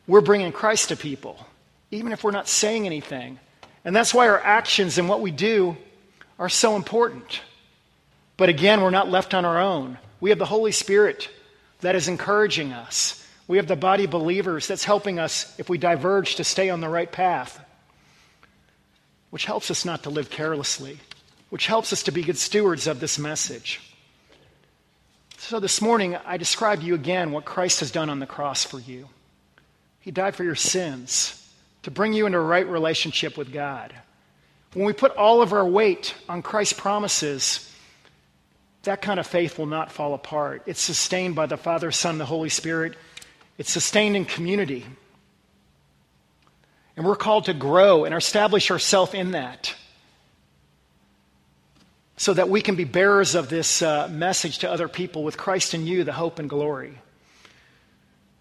we're 0.08 0.22
bringing 0.22 0.54
Christ 0.54 0.88
to 0.88 0.96
people, 0.96 1.46
even 1.92 2.14
if 2.14 2.24
we're 2.24 2.32
not 2.32 2.48
saying 2.48 2.86
anything. 2.86 3.38
And 3.84 3.94
that's 3.94 4.14
why 4.14 4.30
our 4.30 4.40
actions 4.40 4.98
and 4.98 5.10
what 5.10 5.20
we 5.20 5.32
do 5.32 5.76
are 6.40 6.48
so 6.48 6.78
important. 6.78 7.42
But 8.38 8.48
again, 8.48 8.80
we're 8.80 8.92
not 8.92 9.12
left 9.12 9.34
on 9.34 9.44
our 9.44 9.60
own. 9.60 9.98
We 10.20 10.32
have 10.32 10.40
the 10.40 10.46
Holy 10.46 10.72
Spirit 10.72 11.30
that 11.82 11.96
is 11.96 12.08
encouraging 12.08 12.74
us. 12.74 13.24
We 13.48 13.58
have 13.58 13.68
the 13.68 13.76
body 13.76 14.06
of 14.06 14.12
believers 14.12 14.68
that's 14.68 14.84
helping 14.84 15.20
us, 15.20 15.58
if 15.60 15.70
we 15.70 15.78
diverge, 15.78 16.36
to 16.36 16.44
stay 16.44 16.70
on 16.70 16.82
the 16.82 16.90
right 16.90 17.12
path, 17.12 17.64
which 19.30 19.46
helps 19.46 19.72
us 19.72 19.86
not 19.86 20.04
to 20.04 20.10
live 20.10 20.30
carelessly, 20.30 20.98
which 21.50 21.68
helps 21.68 21.94
us 21.94 22.04
to 22.04 22.12
be 22.12 22.24
good 22.24 22.38
stewards 22.38 22.88
of 22.88 23.00
this 23.00 23.18
message. 23.18 23.80
So 25.38 25.60
this 25.60 25.82
morning, 25.82 26.16
I 26.26 26.38
describe 26.38 26.82
you 26.82 26.96
again 26.96 27.32
what 27.32 27.46
Christ 27.46 27.80
has 27.80 27.92
done 27.92 28.10
on 28.10 28.20
the 28.20 28.26
cross 28.26 28.66
for 28.66 28.80
you. 28.80 29.08
He 30.02 30.12
died 30.12 30.36
for 30.36 30.44
your 30.44 30.56
sins 30.56 31.48
to 31.84 31.92
bring 31.92 32.12
you 32.14 32.26
into 32.26 32.38
a 32.38 32.42
right 32.42 32.68
relationship 32.68 33.38
with 33.38 33.54
God. 33.54 33.94
When 34.74 34.86
we 34.86 34.94
put 34.94 35.16
all 35.16 35.42
of 35.42 35.54
our 35.54 35.66
weight 35.66 36.16
on 36.28 36.42
Christ's 36.42 36.74
promises, 36.74 37.72
that 38.84 39.02
kind 39.02 39.20
of 39.20 39.28
faith 39.28 39.58
will 39.58 39.66
not 39.66 39.92
fall 39.92 40.14
apart. 40.14 40.64
It's 40.66 40.82
sustained 40.82 41.36
by 41.36 41.46
the 41.46 41.58
Father, 41.58 41.92
Son, 41.92 42.18
the 42.18 42.26
Holy 42.26 42.50
Spirit. 42.50 42.96
It's 43.58 43.72
sustained 43.72 44.16
in 44.16 44.26
community. 44.26 44.86
And 46.96 47.06
we're 47.06 47.16
called 47.16 47.46
to 47.46 47.54
grow 47.54 48.06
and 48.06 48.16
establish 48.16 48.72
ourselves 48.72 49.14
in 49.14 49.32
that 49.32 49.76
so 52.18 52.34
that 52.34 52.50
we 52.50 52.62
can 52.62 52.76
be 52.76 52.84
bearers 52.84 53.36
of 53.36 53.50
this 53.50 53.82
uh, 53.84 54.08
message 54.12 54.60
to 54.60 54.72
other 54.72 54.88
people 54.88 55.24
with 55.24 55.38
Christ 55.38 55.76
in 55.76 55.86
you, 55.86 56.04
the 56.04 56.14
hope 56.14 56.40
and 56.40 56.50
glory. 56.50 56.98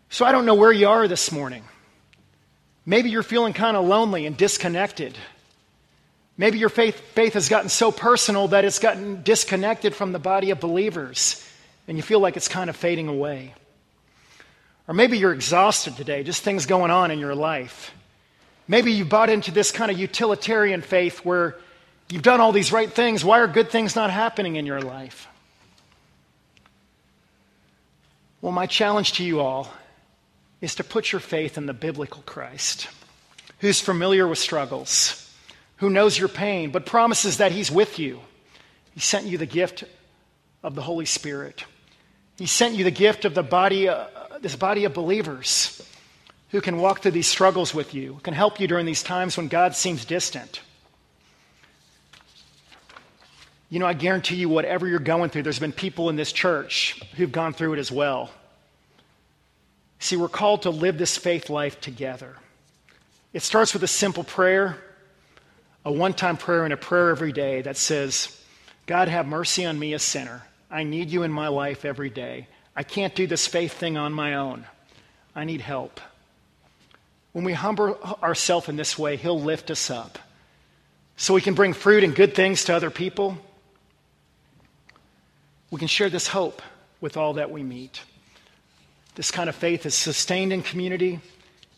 So 0.08 0.24
I 0.24 0.32
don't 0.32 0.46
know 0.46 0.54
where 0.54 0.72
you 0.72 0.88
are 0.88 1.06
this 1.06 1.30
morning. 1.30 1.62
Maybe 2.86 3.10
you're 3.10 3.22
feeling 3.22 3.52
kind 3.52 3.76
of 3.76 3.84
lonely 3.84 4.24
and 4.24 4.36
disconnected. 4.36 5.18
Maybe 6.38 6.58
your 6.58 6.68
faith, 6.68 7.00
faith 7.14 7.34
has 7.34 7.48
gotten 7.48 7.68
so 7.68 7.90
personal 7.90 8.48
that 8.48 8.64
it's 8.64 8.78
gotten 8.78 9.22
disconnected 9.22 9.94
from 9.94 10.12
the 10.12 10.18
body 10.18 10.50
of 10.50 10.60
believers 10.60 11.42
and 11.88 11.96
you 11.96 12.02
feel 12.02 12.20
like 12.20 12.36
it's 12.36 12.48
kind 12.48 12.68
of 12.68 12.76
fading 12.76 13.08
away. 13.08 13.54
Or 14.88 14.94
maybe 14.94 15.18
you're 15.18 15.32
exhausted 15.32 15.96
today, 15.96 16.22
just 16.22 16.42
things 16.42 16.66
going 16.66 16.90
on 16.90 17.10
in 17.10 17.18
your 17.18 17.34
life. 17.34 17.92
Maybe 18.68 18.92
you 18.92 19.04
bought 19.04 19.30
into 19.30 19.50
this 19.50 19.72
kind 19.72 19.90
of 19.90 19.98
utilitarian 19.98 20.82
faith 20.82 21.24
where 21.24 21.56
you've 22.08 22.22
done 22.22 22.40
all 22.40 22.52
these 22.52 22.72
right 22.72 22.92
things. 22.92 23.24
Why 23.24 23.40
are 23.40 23.46
good 23.46 23.70
things 23.70 23.96
not 23.96 24.10
happening 24.10 24.56
in 24.56 24.66
your 24.66 24.80
life? 24.80 25.28
Well, 28.40 28.52
my 28.52 28.66
challenge 28.66 29.14
to 29.14 29.24
you 29.24 29.40
all 29.40 29.72
is 30.60 30.76
to 30.76 30.84
put 30.84 31.12
your 31.12 31.20
faith 31.20 31.58
in 31.58 31.66
the 31.66 31.74
biblical 31.74 32.22
Christ, 32.22 32.88
who's 33.60 33.80
familiar 33.80 34.26
with 34.26 34.38
struggles, 34.38 35.25
who 35.76 35.90
knows 35.90 36.18
your 36.18 36.28
pain, 36.28 36.70
but 36.70 36.86
promises 36.86 37.38
that 37.38 37.52
he's 37.52 37.70
with 37.70 37.98
you. 37.98 38.20
He 38.94 39.00
sent 39.00 39.26
you 39.26 39.38
the 39.38 39.46
gift 39.46 39.84
of 40.62 40.74
the 40.74 40.82
Holy 40.82 41.04
Spirit. 41.04 41.64
He 42.38 42.46
sent 42.46 42.74
you 42.74 42.84
the 42.84 42.90
gift 42.90 43.24
of 43.24 43.34
the 43.34 43.42
body, 43.42 43.88
uh, 43.88 44.06
this 44.40 44.56
body 44.56 44.84
of 44.84 44.94
believers 44.94 45.82
who 46.50 46.60
can 46.60 46.78
walk 46.78 47.02
through 47.02 47.10
these 47.12 47.26
struggles 47.26 47.74
with 47.74 47.94
you, 47.94 48.18
can 48.22 48.34
help 48.34 48.60
you 48.60 48.66
during 48.66 48.86
these 48.86 49.02
times 49.02 49.36
when 49.36 49.48
God 49.48 49.74
seems 49.74 50.04
distant. 50.04 50.60
You 53.68 53.80
know, 53.80 53.86
I 53.86 53.94
guarantee 53.94 54.36
you, 54.36 54.48
whatever 54.48 54.86
you're 54.86 55.00
going 55.00 55.30
through, 55.30 55.42
there's 55.42 55.58
been 55.58 55.72
people 55.72 56.08
in 56.08 56.16
this 56.16 56.32
church 56.32 57.02
who've 57.16 57.32
gone 57.32 57.52
through 57.52 57.74
it 57.74 57.78
as 57.78 57.90
well. 57.90 58.30
See, 59.98 60.16
we're 60.16 60.28
called 60.28 60.62
to 60.62 60.70
live 60.70 60.98
this 60.98 61.16
faith 61.16 61.50
life 61.50 61.80
together. 61.80 62.36
It 63.32 63.42
starts 63.42 63.72
with 63.72 63.82
a 63.82 63.88
simple 63.88 64.22
prayer, 64.24 64.78
a 65.86 65.92
one 65.92 66.12
time 66.12 66.36
prayer, 66.36 66.64
and 66.64 66.72
a 66.72 66.76
prayer 66.76 67.10
every 67.10 67.30
day 67.30 67.62
that 67.62 67.76
says, 67.76 68.36
God, 68.86 69.06
have 69.06 69.24
mercy 69.24 69.64
on 69.64 69.78
me, 69.78 69.94
a 69.94 70.00
sinner. 70.00 70.42
I 70.68 70.82
need 70.82 71.10
you 71.10 71.22
in 71.22 71.30
my 71.30 71.46
life 71.46 71.84
every 71.84 72.10
day. 72.10 72.48
I 72.74 72.82
can't 72.82 73.14
do 73.14 73.28
this 73.28 73.46
faith 73.46 73.72
thing 73.72 73.96
on 73.96 74.12
my 74.12 74.34
own. 74.34 74.66
I 75.34 75.44
need 75.44 75.60
help. 75.60 76.00
When 77.30 77.44
we 77.44 77.52
humble 77.52 77.96
ourselves 78.20 78.68
in 78.68 78.74
this 78.74 78.98
way, 78.98 79.16
He'll 79.16 79.40
lift 79.40 79.70
us 79.70 79.88
up 79.88 80.18
so 81.16 81.34
we 81.34 81.40
can 81.40 81.54
bring 81.54 81.72
fruit 81.72 82.02
and 82.02 82.16
good 82.16 82.34
things 82.34 82.64
to 82.64 82.74
other 82.74 82.90
people. 82.90 83.38
We 85.70 85.78
can 85.78 85.88
share 85.88 86.10
this 86.10 86.26
hope 86.26 86.62
with 87.00 87.16
all 87.16 87.34
that 87.34 87.52
we 87.52 87.62
meet. 87.62 88.02
This 89.14 89.30
kind 89.30 89.48
of 89.48 89.54
faith 89.54 89.86
is 89.86 89.94
sustained 89.94 90.52
in 90.52 90.62
community, 90.62 91.20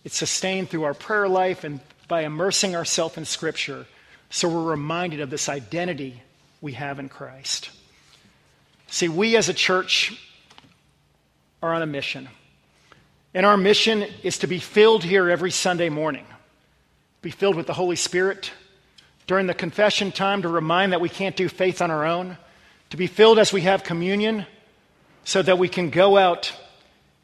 it's 0.02 0.16
sustained 0.16 0.70
through 0.70 0.84
our 0.84 0.94
prayer 0.94 1.28
life 1.28 1.62
and 1.62 1.80
by 2.08 2.22
immersing 2.22 2.74
ourselves 2.74 3.18
in 3.18 3.26
Scripture 3.26 3.84
so 4.30 4.48
we're 4.48 4.70
reminded 4.70 5.20
of 5.20 5.30
this 5.30 5.48
identity 5.48 6.22
we 6.60 6.72
have 6.72 6.98
in 6.98 7.08
Christ. 7.08 7.70
See, 8.88 9.08
we 9.08 9.36
as 9.36 9.48
a 9.48 9.54
church 9.54 10.18
are 11.62 11.74
on 11.74 11.82
a 11.82 11.86
mission. 11.86 12.28
And 13.34 13.44
our 13.44 13.56
mission 13.56 14.04
is 14.22 14.38
to 14.38 14.46
be 14.46 14.58
filled 14.58 15.04
here 15.04 15.28
every 15.28 15.50
Sunday 15.50 15.88
morning, 15.88 16.26
be 17.22 17.30
filled 17.30 17.56
with 17.56 17.66
the 17.66 17.74
Holy 17.74 17.96
Spirit 17.96 18.50
during 19.26 19.46
the 19.46 19.54
confession 19.54 20.10
time 20.10 20.42
to 20.42 20.48
remind 20.48 20.92
that 20.92 21.00
we 21.00 21.08
can't 21.08 21.36
do 21.36 21.48
faith 21.48 21.82
on 21.82 21.90
our 21.90 22.06
own, 22.06 22.38
to 22.90 22.96
be 22.96 23.06
filled 23.06 23.38
as 23.38 23.52
we 23.52 23.60
have 23.60 23.84
communion 23.84 24.46
so 25.24 25.42
that 25.42 25.58
we 25.58 25.68
can 25.68 25.90
go 25.90 26.16
out 26.16 26.52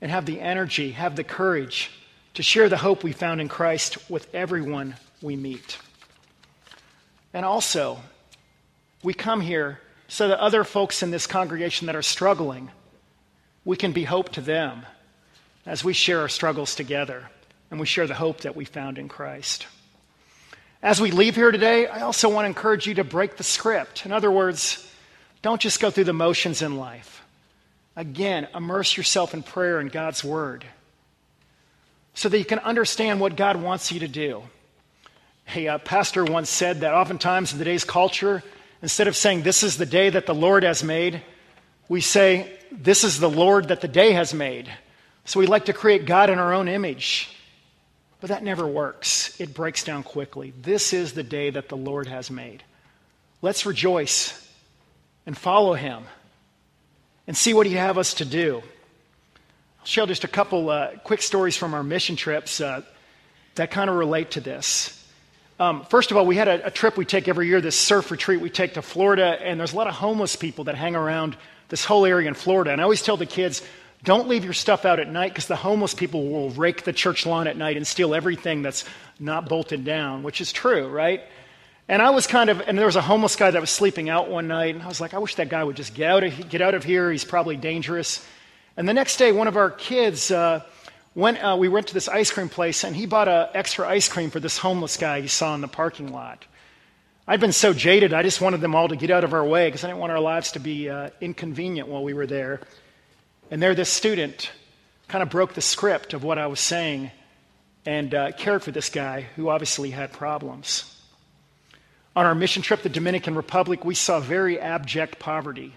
and 0.02 0.10
have 0.10 0.26
the 0.26 0.40
energy, 0.40 0.90
have 0.90 1.16
the 1.16 1.24
courage 1.24 1.90
to 2.34 2.42
share 2.42 2.68
the 2.68 2.76
hope 2.76 3.02
we 3.02 3.12
found 3.12 3.40
in 3.40 3.48
Christ 3.48 4.10
with 4.10 4.32
everyone 4.34 4.96
we 5.22 5.36
meet. 5.36 5.78
And 7.34 7.44
also, 7.44 7.98
we 9.02 9.12
come 9.12 9.40
here 9.40 9.80
so 10.06 10.28
that 10.28 10.38
other 10.38 10.62
folks 10.62 11.02
in 11.02 11.10
this 11.10 11.26
congregation 11.26 11.86
that 11.86 11.96
are 11.96 12.02
struggling, 12.02 12.70
we 13.64 13.76
can 13.76 13.92
be 13.92 14.04
hope 14.04 14.30
to 14.30 14.40
them 14.40 14.86
as 15.66 15.82
we 15.82 15.92
share 15.92 16.20
our 16.20 16.28
struggles 16.28 16.76
together 16.76 17.28
and 17.70 17.80
we 17.80 17.86
share 17.86 18.06
the 18.06 18.14
hope 18.14 18.42
that 18.42 18.54
we 18.54 18.64
found 18.64 18.98
in 18.98 19.08
Christ. 19.08 19.66
As 20.80 21.00
we 21.00 21.10
leave 21.10 21.34
here 21.34 21.50
today, 21.50 21.88
I 21.88 22.02
also 22.02 22.28
want 22.28 22.44
to 22.44 22.48
encourage 22.48 22.86
you 22.86 22.94
to 22.94 23.04
break 23.04 23.36
the 23.36 23.42
script. 23.42 24.06
In 24.06 24.12
other 24.12 24.30
words, 24.30 24.88
don't 25.42 25.60
just 25.60 25.80
go 25.80 25.90
through 25.90 26.04
the 26.04 26.12
motions 26.12 26.62
in 26.62 26.76
life. 26.76 27.22
Again, 27.96 28.46
immerse 28.54 28.96
yourself 28.96 29.34
in 29.34 29.42
prayer 29.42 29.78
and 29.80 29.90
God's 29.90 30.22
Word 30.22 30.64
so 32.12 32.28
that 32.28 32.38
you 32.38 32.44
can 32.44 32.60
understand 32.60 33.18
what 33.18 33.34
God 33.34 33.56
wants 33.56 33.90
you 33.90 34.00
to 34.00 34.08
do. 34.08 34.42
A 35.54 35.68
uh, 35.68 35.78
pastor 35.78 36.24
once 36.24 36.48
said 36.48 36.80
that 36.80 36.94
oftentimes 36.94 37.52
in 37.52 37.58
today's 37.58 37.84
culture, 37.84 38.42
instead 38.82 39.08
of 39.08 39.16
saying, 39.16 39.42
This 39.42 39.62
is 39.62 39.76
the 39.76 39.86
day 39.86 40.10
that 40.10 40.26
the 40.26 40.34
Lord 40.34 40.62
has 40.62 40.82
made, 40.82 41.22
we 41.88 42.00
say, 42.00 42.52
This 42.72 43.04
is 43.04 43.20
the 43.20 43.30
Lord 43.30 43.68
that 43.68 43.80
the 43.80 43.88
day 43.88 44.12
has 44.12 44.32
made. 44.32 44.70
So 45.24 45.40
we 45.40 45.46
like 45.46 45.66
to 45.66 45.72
create 45.72 46.06
God 46.06 46.30
in 46.30 46.38
our 46.38 46.52
own 46.52 46.68
image. 46.68 47.30
But 48.20 48.28
that 48.28 48.42
never 48.42 48.66
works. 48.66 49.38
It 49.40 49.52
breaks 49.52 49.84
down 49.84 50.02
quickly. 50.02 50.54
This 50.60 50.92
is 50.92 51.12
the 51.12 51.22
day 51.22 51.50
that 51.50 51.68
the 51.68 51.76
Lord 51.76 52.06
has 52.06 52.30
made. 52.30 52.62
Let's 53.42 53.66
rejoice 53.66 54.48
and 55.26 55.36
follow 55.36 55.74
him 55.74 56.04
and 57.26 57.36
see 57.36 57.52
what 57.52 57.66
he 57.66 57.74
have 57.74 57.98
us 57.98 58.14
to 58.14 58.24
do. 58.24 58.62
I'll 59.80 59.86
share 59.86 60.06
just 60.06 60.24
a 60.24 60.28
couple 60.28 60.70
uh, 60.70 60.92
quick 61.04 61.20
stories 61.20 61.56
from 61.56 61.74
our 61.74 61.82
mission 61.82 62.16
trips 62.16 62.60
uh, 62.60 62.82
that 63.56 63.70
kind 63.70 63.90
of 63.90 63.96
relate 63.96 64.32
to 64.32 64.40
this. 64.40 65.03
Um, 65.58 65.84
first 65.84 66.10
of 66.10 66.16
all, 66.16 66.26
we 66.26 66.34
had 66.36 66.48
a, 66.48 66.66
a, 66.66 66.70
trip 66.70 66.96
we 66.96 67.04
take 67.04 67.28
every 67.28 67.46
year, 67.46 67.60
this 67.60 67.78
surf 67.78 68.10
retreat 68.10 68.40
we 68.40 68.50
take 68.50 68.74
to 68.74 68.82
Florida, 68.82 69.38
and 69.40 69.60
there's 69.60 69.72
a 69.72 69.76
lot 69.76 69.86
of 69.86 69.94
homeless 69.94 70.34
people 70.34 70.64
that 70.64 70.74
hang 70.74 70.96
around 70.96 71.36
this 71.68 71.84
whole 71.84 72.04
area 72.04 72.26
in 72.26 72.34
Florida. 72.34 72.72
And 72.72 72.80
I 72.80 72.84
always 72.84 73.02
tell 73.02 73.16
the 73.16 73.26
kids, 73.26 73.62
don't 74.02 74.26
leave 74.26 74.42
your 74.42 74.52
stuff 74.52 74.84
out 74.84 74.98
at 74.98 75.08
night 75.08 75.30
because 75.30 75.46
the 75.46 75.56
homeless 75.56 75.94
people 75.94 76.28
will 76.28 76.50
rake 76.50 76.82
the 76.82 76.92
church 76.92 77.24
lawn 77.24 77.46
at 77.46 77.56
night 77.56 77.76
and 77.76 77.86
steal 77.86 78.14
everything 78.14 78.62
that's 78.62 78.84
not 79.20 79.48
bolted 79.48 79.84
down, 79.84 80.24
which 80.24 80.40
is 80.40 80.52
true, 80.52 80.88
right? 80.88 81.22
And 81.88 82.02
I 82.02 82.10
was 82.10 82.26
kind 82.26 82.50
of, 82.50 82.60
and 82.60 82.76
there 82.76 82.86
was 82.86 82.96
a 82.96 83.02
homeless 83.02 83.36
guy 83.36 83.52
that 83.52 83.60
was 83.60 83.70
sleeping 83.70 84.08
out 84.08 84.28
one 84.28 84.48
night, 84.48 84.74
and 84.74 84.82
I 84.82 84.88
was 84.88 85.00
like, 85.00 85.14
I 85.14 85.18
wish 85.18 85.36
that 85.36 85.50
guy 85.50 85.62
would 85.62 85.76
just 85.76 85.94
get 85.94 86.10
out 86.10 86.24
of, 86.24 86.48
get 86.48 86.62
out 86.62 86.74
of 86.74 86.82
here. 86.82 87.12
He's 87.12 87.24
probably 87.24 87.56
dangerous. 87.56 88.26
And 88.76 88.88
the 88.88 88.94
next 88.94 89.18
day, 89.18 89.30
one 89.30 89.46
of 89.46 89.56
our 89.56 89.70
kids 89.70 90.32
uh, 90.32 90.64
uh, 91.16 91.56
we 91.56 91.68
went 91.68 91.86
to 91.88 91.94
this 91.94 92.08
ice 92.08 92.32
cream 92.32 92.48
place, 92.48 92.82
and 92.82 92.96
he 92.96 93.06
bought 93.06 93.28
an 93.28 93.48
extra 93.54 93.88
ice 93.88 94.08
cream 94.08 94.30
for 94.30 94.40
this 94.40 94.58
homeless 94.58 94.96
guy 94.96 95.20
he 95.20 95.28
saw 95.28 95.54
in 95.54 95.60
the 95.60 95.68
parking 95.68 96.12
lot. 96.12 96.44
I'd 97.26 97.40
been 97.40 97.52
so 97.52 97.72
jaded, 97.72 98.12
I 98.12 98.22
just 98.22 98.40
wanted 98.40 98.60
them 98.60 98.74
all 98.74 98.88
to 98.88 98.96
get 98.96 99.10
out 99.10 99.24
of 99.24 99.32
our 99.32 99.44
way 99.44 99.68
because 99.68 99.84
I 99.84 99.86
didn't 99.86 100.00
want 100.00 100.12
our 100.12 100.20
lives 100.20 100.52
to 100.52 100.58
be 100.58 100.90
uh, 100.90 101.10
inconvenient 101.20 101.88
while 101.88 102.02
we 102.02 102.12
were 102.12 102.26
there. 102.26 102.60
And 103.50 103.62
there, 103.62 103.74
this 103.74 103.88
student 103.88 104.50
kind 105.08 105.22
of 105.22 105.30
broke 105.30 105.54
the 105.54 105.60
script 105.60 106.12
of 106.12 106.24
what 106.24 106.38
I 106.38 106.48
was 106.48 106.60
saying 106.60 107.10
and 107.86 108.14
uh, 108.14 108.32
cared 108.32 108.62
for 108.62 108.72
this 108.72 108.90
guy 108.90 109.22
who 109.36 109.48
obviously 109.48 109.90
had 109.90 110.12
problems. 110.12 110.90
On 112.16 112.26
our 112.26 112.34
mission 112.34 112.62
trip 112.62 112.80
to 112.80 112.88
the 112.88 112.94
Dominican 112.94 113.34
Republic, 113.34 113.84
we 113.84 113.94
saw 113.94 114.20
very 114.20 114.58
abject 114.58 115.18
poverty. 115.18 115.74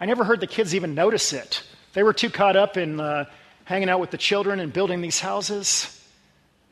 I 0.00 0.06
never 0.06 0.24
heard 0.24 0.40
the 0.40 0.46
kids 0.46 0.74
even 0.74 0.94
notice 0.94 1.32
it. 1.32 1.62
They 1.94 2.02
were 2.02 2.12
too 2.12 2.30
caught 2.30 2.56
up 2.56 2.76
in 2.76 3.00
uh, 3.00 3.24
hanging 3.66 3.90
out 3.90 4.00
with 4.00 4.12
the 4.12 4.16
children 4.16 4.60
and 4.60 4.72
building 4.72 5.00
these 5.00 5.20
houses. 5.20 5.92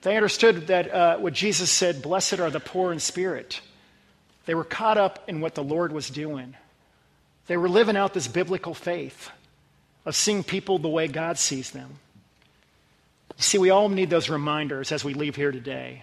They 0.02 0.16
understood 0.16 0.68
that 0.68 0.92
uh, 0.92 1.18
what 1.18 1.34
Jesus 1.34 1.70
said, 1.70 2.02
Blessed 2.02 2.38
are 2.38 2.50
the 2.50 2.60
poor 2.60 2.92
in 2.92 3.00
spirit. 3.00 3.60
They 4.46 4.54
were 4.54 4.64
caught 4.64 4.96
up 4.96 5.24
in 5.28 5.40
what 5.40 5.54
the 5.54 5.64
Lord 5.64 5.92
was 5.92 6.08
doing. 6.08 6.54
They 7.48 7.56
were 7.56 7.68
living 7.68 7.96
out 7.96 8.14
this 8.14 8.28
biblical 8.28 8.74
faith 8.74 9.30
of 10.06 10.14
seeing 10.14 10.44
people 10.44 10.78
the 10.78 10.88
way 10.88 11.08
God 11.08 11.36
sees 11.36 11.72
them. 11.72 11.98
You 13.36 13.42
see, 13.42 13.58
we 13.58 13.70
all 13.70 13.88
need 13.88 14.08
those 14.08 14.30
reminders 14.30 14.92
as 14.92 15.04
we 15.04 15.14
leave 15.14 15.34
here 15.34 15.50
today 15.50 16.02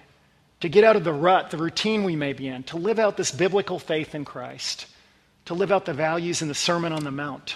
to 0.60 0.67
get 0.67 0.84
out 0.84 0.97
of 0.97 1.06
the 1.06 1.13
rut, 1.13 1.51
the 1.51 1.58
routine 1.58 2.04
we 2.04 2.15
may 2.15 2.34
be 2.34 2.47
in, 2.47 2.63
to 2.63 2.77
live 2.77 2.99
out 2.99 3.15
this 3.15 3.32
biblical 3.32 3.80
faith 3.80 4.13
in 4.13 4.25
Christ, 4.25 4.88
to 5.45 5.54
live 5.54 5.71
out 5.71 5.86
the 5.86 5.93
values 5.93 6.41
in 6.41 6.49
the 6.49 6.54
Sermon 6.54 6.91
on 6.91 7.06
the 7.06 7.12
Mount. 7.12 7.56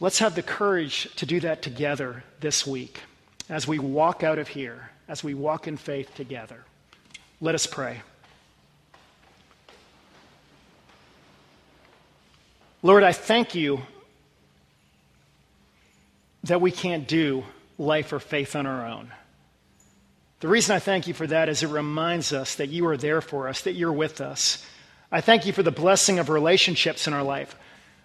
Let's 0.00 0.18
have 0.18 0.34
the 0.34 0.42
courage 0.42 1.14
to 1.16 1.26
do 1.26 1.40
that 1.40 1.62
together 1.62 2.24
this 2.40 2.66
week 2.66 3.00
as 3.48 3.68
we 3.68 3.78
walk 3.78 4.22
out 4.22 4.38
of 4.38 4.48
here, 4.48 4.90
as 5.08 5.22
we 5.22 5.34
walk 5.34 5.68
in 5.68 5.76
faith 5.76 6.14
together. 6.14 6.64
Let 7.40 7.54
us 7.54 7.66
pray. 7.66 8.02
Lord, 12.82 13.02
I 13.02 13.12
thank 13.12 13.54
you 13.54 13.80
that 16.44 16.60
we 16.60 16.70
can't 16.70 17.08
do 17.08 17.44
life 17.78 18.12
or 18.12 18.20
faith 18.20 18.54
on 18.54 18.66
our 18.66 18.86
own. 18.86 19.10
The 20.40 20.48
reason 20.48 20.76
I 20.76 20.78
thank 20.78 21.06
you 21.06 21.14
for 21.14 21.26
that 21.26 21.48
is 21.48 21.62
it 21.62 21.68
reminds 21.68 22.32
us 22.32 22.56
that 22.56 22.68
you 22.68 22.86
are 22.86 22.98
there 22.98 23.22
for 23.22 23.48
us, 23.48 23.62
that 23.62 23.72
you're 23.72 23.92
with 23.92 24.20
us. 24.20 24.64
I 25.10 25.22
thank 25.22 25.46
you 25.46 25.52
for 25.54 25.62
the 25.62 25.70
blessing 25.70 26.18
of 26.18 26.28
relationships 26.28 27.06
in 27.06 27.14
our 27.14 27.22
life, 27.22 27.56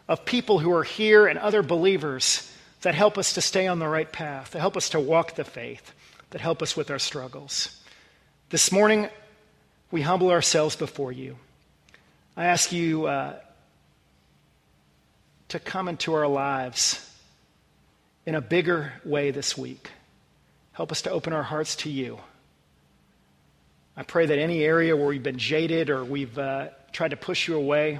of 0.09 0.25
people 0.25 0.57
who 0.57 0.73
are 0.73 0.83
here 0.83 1.27
and 1.27 1.37
other 1.37 1.61
believers 1.61 2.51
that 2.81 2.95
help 2.95 3.17
us 3.19 3.33
to 3.33 3.41
stay 3.41 3.67
on 3.67 3.77
the 3.77 3.87
right 3.87 4.11
path, 4.11 4.51
that 4.51 4.59
help 4.59 4.75
us 4.75 4.89
to 4.89 4.99
walk 4.99 5.35
the 5.35 5.43
faith, 5.43 5.93
that 6.31 6.41
help 6.41 6.63
us 6.63 6.75
with 6.75 6.89
our 6.89 6.97
struggles. 6.97 7.79
This 8.49 8.71
morning, 8.71 9.07
we 9.91 10.01
humble 10.01 10.31
ourselves 10.31 10.75
before 10.75 11.11
you. 11.11 11.37
I 12.35 12.45
ask 12.45 12.71
you 12.71 13.05
uh, 13.05 13.35
to 15.49 15.59
come 15.59 15.87
into 15.87 16.15
our 16.15 16.27
lives 16.27 17.05
in 18.25 18.33
a 18.33 18.41
bigger 18.41 18.93
way 19.05 19.29
this 19.29 19.55
week. 19.55 19.91
Help 20.71 20.91
us 20.91 21.03
to 21.03 21.11
open 21.11 21.33
our 21.33 21.43
hearts 21.43 21.75
to 21.77 21.89
you. 21.89 22.19
I 23.95 24.01
pray 24.01 24.25
that 24.25 24.39
any 24.39 24.63
area 24.63 24.97
where 24.97 25.07
we've 25.07 25.21
been 25.21 25.37
jaded 25.37 25.91
or 25.91 26.03
we've 26.03 26.37
uh, 26.39 26.69
tried 26.91 27.09
to 27.09 27.17
push 27.17 27.47
you 27.47 27.55
away, 27.55 27.99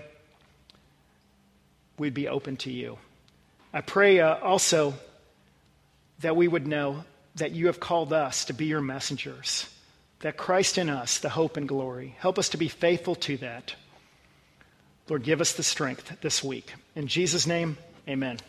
we'd 2.00 2.14
be 2.14 2.28
open 2.28 2.58
to 2.58 2.72
you. 2.72 2.98
I 3.74 3.82
pray 3.82 4.20
uh, 4.20 4.38
also 4.38 4.94
that 6.20 6.36
we 6.36 6.48
would 6.48 6.68
know 6.68 7.04
that 7.36 7.52
you 7.52 7.68
have 7.68 7.80
called 7.80 8.12
us 8.14 8.46
to 8.46 8.54
be 8.54 8.66
your 8.66 8.82
messengers, 8.82 9.70
that 10.20 10.38
Christ 10.38 10.78
in 10.78 10.90
us, 10.90 11.20
the 11.20 11.30
hope 11.30 11.58
and 11.58 11.68
glory, 11.68 12.16
help 12.20 12.40
us 12.40 12.50
to 12.50 12.58
be 12.58 12.68
faithful 12.68 13.16
to 13.16 13.38
that. 13.38 13.76
Lord, 15.08 15.24
give 15.24 15.42
us 15.42 15.54
the 15.54 15.64
strength 15.64 16.22
this 16.22 16.44
week. 16.44 16.74
In 16.96 17.08
Jesus' 17.08 17.48
name, 17.48 17.78
amen. 18.08 18.40